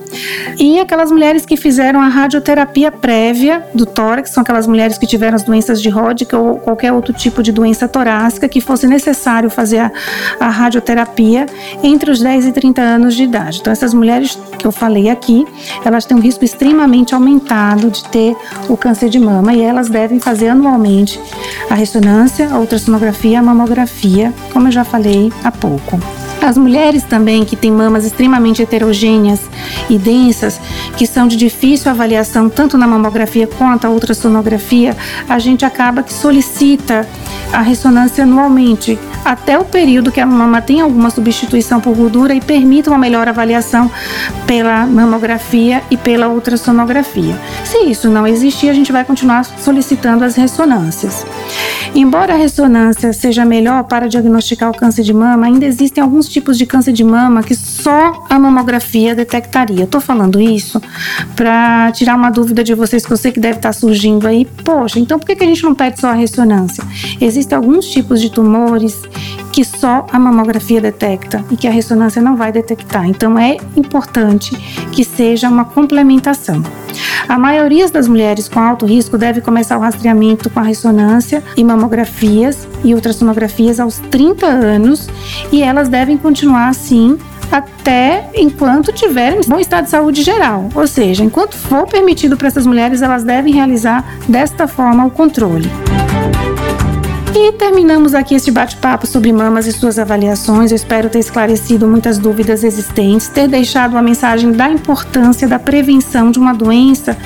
E 0.59 0.79
aquelas 0.79 1.11
mulheres 1.11 1.45
que 1.45 1.57
fizeram 1.57 1.99
a 1.99 2.07
radioterapia 2.07 2.91
prévia 2.91 3.65
do 3.73 3.85
tórax, 3.85 4.29
são 4.29 4.41
aquelas 4.41 4.67
mulheres 4.67 4.97
que 4.97 5.07
tiveram 5.07 5.35
as 5.35 5.43
doenças 5.43 5.81
de 5.81 5.89
Hodgkin 5.89 6.35
ou 6.35 6.59
qualquer 6.59 6.93
outro 6.93 7.11
tipo 7.11 7.41
de 7.41 7.51
doença 7.51 7.87
torácica 7.87 8.47
que 8.47 8.61
fosse 8.61 8.87
necessário 8.87 9.49
fazer 9.49 9.79
a, 9.79 9.91
a 10.39 10.47
radioterapia 10.47 11.47
entre 11.81 12.11
os 12.11 12.19
10 12.19 12.47
e 12.47 12.51
30 12.51 12.81
anos 12.81 13.15
de 13.15 13.23
idade. 13.23 13.59
Então 13.59 13.73
essas 13.73 13.93
mulheres 13.93 14.37
que 14.59 14.67
eu 14.67 14.71
falei 14.71 15.09
aqui, 15.09 15.45
elas 15.83 16.05
têm 16.05 16.15
um 16.15 16.21
risco 16.21 16.45
extremamente 16.45 16.94
aumentado 17.13 17.89
de 17.89 18.03
ter 18.05 18.35
o 18.69 18.77
câncer 18.77 19.09
de 19.09 19.19
mama 19.19 19.53
e 19.53 19.61
elas 19.61 19.89
devem 19.89 20.19
fazer 20.19 20.49
anualmente 20.49 21.19
a 21.69 21.75
ressonância, 21.75 22.49
a 22.49 22.59
ultrassonografia, 22.59 23.39
a 23.39 23.43
mamografia, 23.43 24.33
como 24.53 24.67
eu 24.67 24.71
já 24.71 24.83
falei 24.83 25.31
há 25.43 25.51
pouco. 25.51 25.99
As 26.41 26.57
mulheres 26.57 27.03
também 27.03 27.43
que 27.43 27.55
têm 27.55 27.71
mamas 27.71 28.05
extremamente 28.05 28.61
heterogêneas 28.61 29.41
e 29.89 29.97
densas, 29.97 30.61
que 30.95 31.07
são 31.07 31.27
de 31.27 31.35
difícil 31.35 31.89
avaliação 31.89 32.49
tanto 32.49 32.77
na 32.77 32.85
mamografia 32.85 33.47
quanto 33.47 33.85
a 33.85 33.89
ultrassonografia, 33.89 34.95
a 35.27 35.39
gente 35.39 35.65
acaba 35.65 36.03
que 36.03 36.13
solicita 36.13 37.07
a 37.55 37.61
ressonância 37.61 38.25
anualmente, 38.25 38.99
até 39.23 39.57
o 39.57 39.63
período 39.63 40.11
que 40.11 40.19
a 40.19 40.25
mama 40.25 40.61
tem 40.61 40.81
alguma 40.81 41.09
substituição 41.09 41.79
por 41.79 41.95
gordura 41.95 42.35
e 42.35 42.41
permita 42.41 42.89
uma 42.89 42.99
melhor 42.99 43.29
avaliação 43.29 43.89
pela 44.45 44.85
mamografia 44.85 45.81
e 45.89 45.95
pela 45.95 46.27
ultrassonografia. 46.27 47.39
Se 47.63 47.77
isso 47.85 48.09
não 48.09 48.27
existir, 48.27 48.69
a 48.69 48.73
gente 48.73 48.91
vai 48.91 49.05
continuar 49.05 49.45
solicitando 49.45 50.25
as 50.25 50.35
ressonâncias. 50.35 51.25
Embora 51.95 52.33
a 52.33 52.37
ressonância 52.37 53.13
seja 53.13 53.45
melhor 53.45 53.85
para 53.85 54.09
diagnosticar 54.09 54.69
o 54.69 54.77
câncer 54.77 55.03
de 55.03 55.13
mama, 55.13 55.45
ainda 55.45 55.65
existem 55.65 56.03
alguns 56.03 56.27
tipos 56.27 56.57
de 56.57 56.65
câncer 56.65 56.91
de 56.91 57.05
mama 57.05 57.41
que 57.41 57.55
só 57.55 58.25
a 58.29 58.37
mamografia 58.37 59.15
detectaria. 59.15 59.85
Estou 59.85 60.01
falando 60.01 60.41
isso 60.41 60.81
para 61.37 61.89
tirar 61.93 62.15
uma 62.15 62.29
dúvida 62.29 62.65
de 62.65 62.73
vocês 62.73 63.05
que 63.05 63.13
eu 63.13 63.17
sei 63.17 63.31
que 63.31 63.39
deve 63.39 63.59
estar 63.59 63.71
surgindo 63.71 64.27
aí. 64.27 64.43
Poxa, 64.43 64.99
então 64.99 65.17
por 65.17 65.25
que 65.25 65.41
a 65.41 65.47
gente 65.47 65.63
não 65.63 65.73
pede 65.73 66.01
só 66.01 66.09
a 66.09 66.13
ressonância? 66.13 66.83
Existem 67.45 67.57
alguns 67.57 67.85
tipos 67.85 68.19
de 68.19 68.31
tumores 68.31 69.03
que 69.51 69.63
só 69.63 70.07
a 70.11 70.17
mamografia 70.17 70.81
detecta 70.81 71.45
e 71.51 71.55
que 71.55 71.67
a 71.67 71.71
ressonância 71.71 72.19
não 72.19 72.35
vai 72.35 72.51
detectar. 72.51 73.07
Então 73.07 73.37
é 73.37 73.57
importante 73.77 74.55
que 74.91 75.03
seja 75.03 75.47
uma 75.47 75.63
complementação. 75.63 76.63
A 77.29 77.37
maioria 77.37 77.87
das 77.87 78.07
mulheres 78.07 78.49
com 78.49 78.59
alto 78.59 78.87
risco 78.87 79.15
deve 79.15 79.41
começar 79.41 79.77
o 79.77 79.81
rastreamento 79.81 80.49
com 80.49 80.59
a 80.59 80.63
ressonância 80.63 81.43
e 81.55 81.63
mamografias 81.63 82.67
e 82.83 82.95
ultrassonografias 82.95 83.79
aos 83.79 83.99
30 84.09 84.47
anos 84.47 85.07
e 85.51 85.61
elas 85.61 85.87
devem 85.87 86.17
continuar 86.17 86.69
assim 86.69 87.15
até 87.51 88.27
enquanto 88.33 88.91
tiverem 88.91 89.39
bom 89.47 89.59
estado 89.59 89.83
de 89.83 89.91
saúde 89.91 90.23
geral. 90.23 90.67
Ou 90.73 90.87
seja, 90.87 91.23
enquanto 91.23 91.55
for 91.55 91.85
permitido 91.85 92.35
para 92.35 92.47
essas 92.47 92.65
mulheres, 92.65 93.03
elas 93.03 93.23
devem 93.23 93.53
realizar 93.53 94.03
desta 94.27 94.67
forma 94.67 95.05
o 95.05 95.11
controle. 95.11 95.69
E 97.37 97.51
terminamos 97.51 98.13
aqui 98.13 98.33
este 98.33 98.49
bate-papo 98.49 99.05
sobre 99.05 99.33
mamas 99.33 99.67
e 99.67 99.73
suas 99.73 99.99
avaliações. 99.99 100.71
Eu 100.71 100.77
espero 100.77 101.09
ter 101.09 101.19
esclarecido 101.19 101.85
muitas 101.85 102.17
dúvidas 102.17 102.63
existentes, 102.63 103.27
ter 103.27 103.49
deixado 103.49 103.91
uma 103.91 104.01
mensagem 104.01 104.53
da 104.53 104.69
importância 104.69 105.45
da 105.45 105.59
prevenção 105.59 106.31
de 106.31 106.39
uma 106.39 106.53
doença 106.53 107.17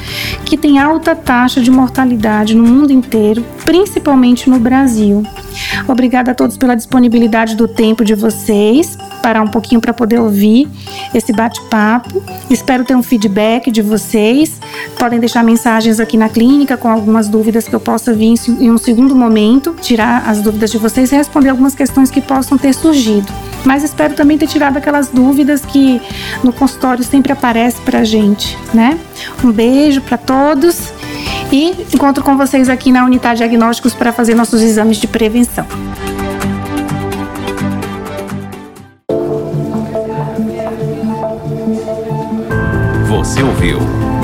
que 0.45 0.57
tem 0.57 0.79
alta 0.79 1.15
taxa 1.15 1.61
de 1.61 1.69
mortalidade 1.69 2.55
no 2.55 2.63
mundo 2.63 2.91
inteiro, 2.91 3.45
principalmente 3.63 4.49
no 4.49 4.59
Brasil. 4.59 5.21
Obrigada 5.87 6.31
a 6.31 6.33
todos 6.33 6.57
pela 6.57 6.73
disponibilidade 6.73 7.55
do 7.55 7.67
tempo 7.67 8.03
de 8.03 8.15
vocês 8.15 8.97
parar 9.19 9.41
um 9.41 9.47
pouquinho 9.47 9.81
para 9.81 9.93
poder 9.93 10.19
ouvir 10.19 10.67
esse 11.13 11.31
bate-papo. 11.31 12.23
Espero 12.49 12.83
ter 12.83 12.95
um 12.95 13.03
feedback 13.03 13.69
de 13.69 13.81
vocês. 13.81 14.58
Podem 14.99 15.17
deixar 15.17 15.45
mensagens 15.45 15.97
aqui 15.97 16.17
na 16.17 16.27
clínica 16.27 16.75
com 16.75 16.89
algumas 16.89 17.29
dúvidas 17.29 17.65
que 17.65 17.73
eu 17.73 17.79
possa 17.79 18.13
vir 18.13 18.33
em 18.59 18.69
um 18.69 18.77
segundo 18.77 19.15
momento, 19.15 19.73
tirar 19.81 20.27
as 20.27 20.41
dúvidas 20.41 20.69
de 20.69 20.77
vocês 20.77 21.09
e 21.13 21.15
responder 21.15 21.47
algumas 21.47 21.73
questões 21.73 22.11
que 22.11 22.19
possam 22.19 22.57
ter 22.57 22.73
surgido. 22.73 23.31
Mas 23.63 23.81
espero 23.81 24.13
também 24.13 24.37
ter 24.37 24.47
tirado 24.47 24.75
aquelas 24.75 25.07
dúvidas 25.07 25.63
que 25.65 26.01
no 26.43 26.51
consultório 26.51 27.01
sempre 27.01 27.31
aparece 27.31 27.79
para 27.79 27.99
a 27.99 28.03
gente, 28.03 28.57
né? 28.73 28.99
Um 29.41 29.53
beijo 29.53 30.01
para 30.01 30.17
todos 30.17 30.91
e 31.49 31.85
encontro 31.93 32.21
com 32.21 32.35
vocês 32.35 32.67
aqui 32.67 32.91
na 32.91 33.05
unidade 33.05 33.37
diagnósticos 33.37 33.93
para 33.93 34.11
fazer 34.11 34.35
nossos 34.35 34.61
exames 34.61 34.97
de 34.97 35.07
prevenção. 35.07 35.65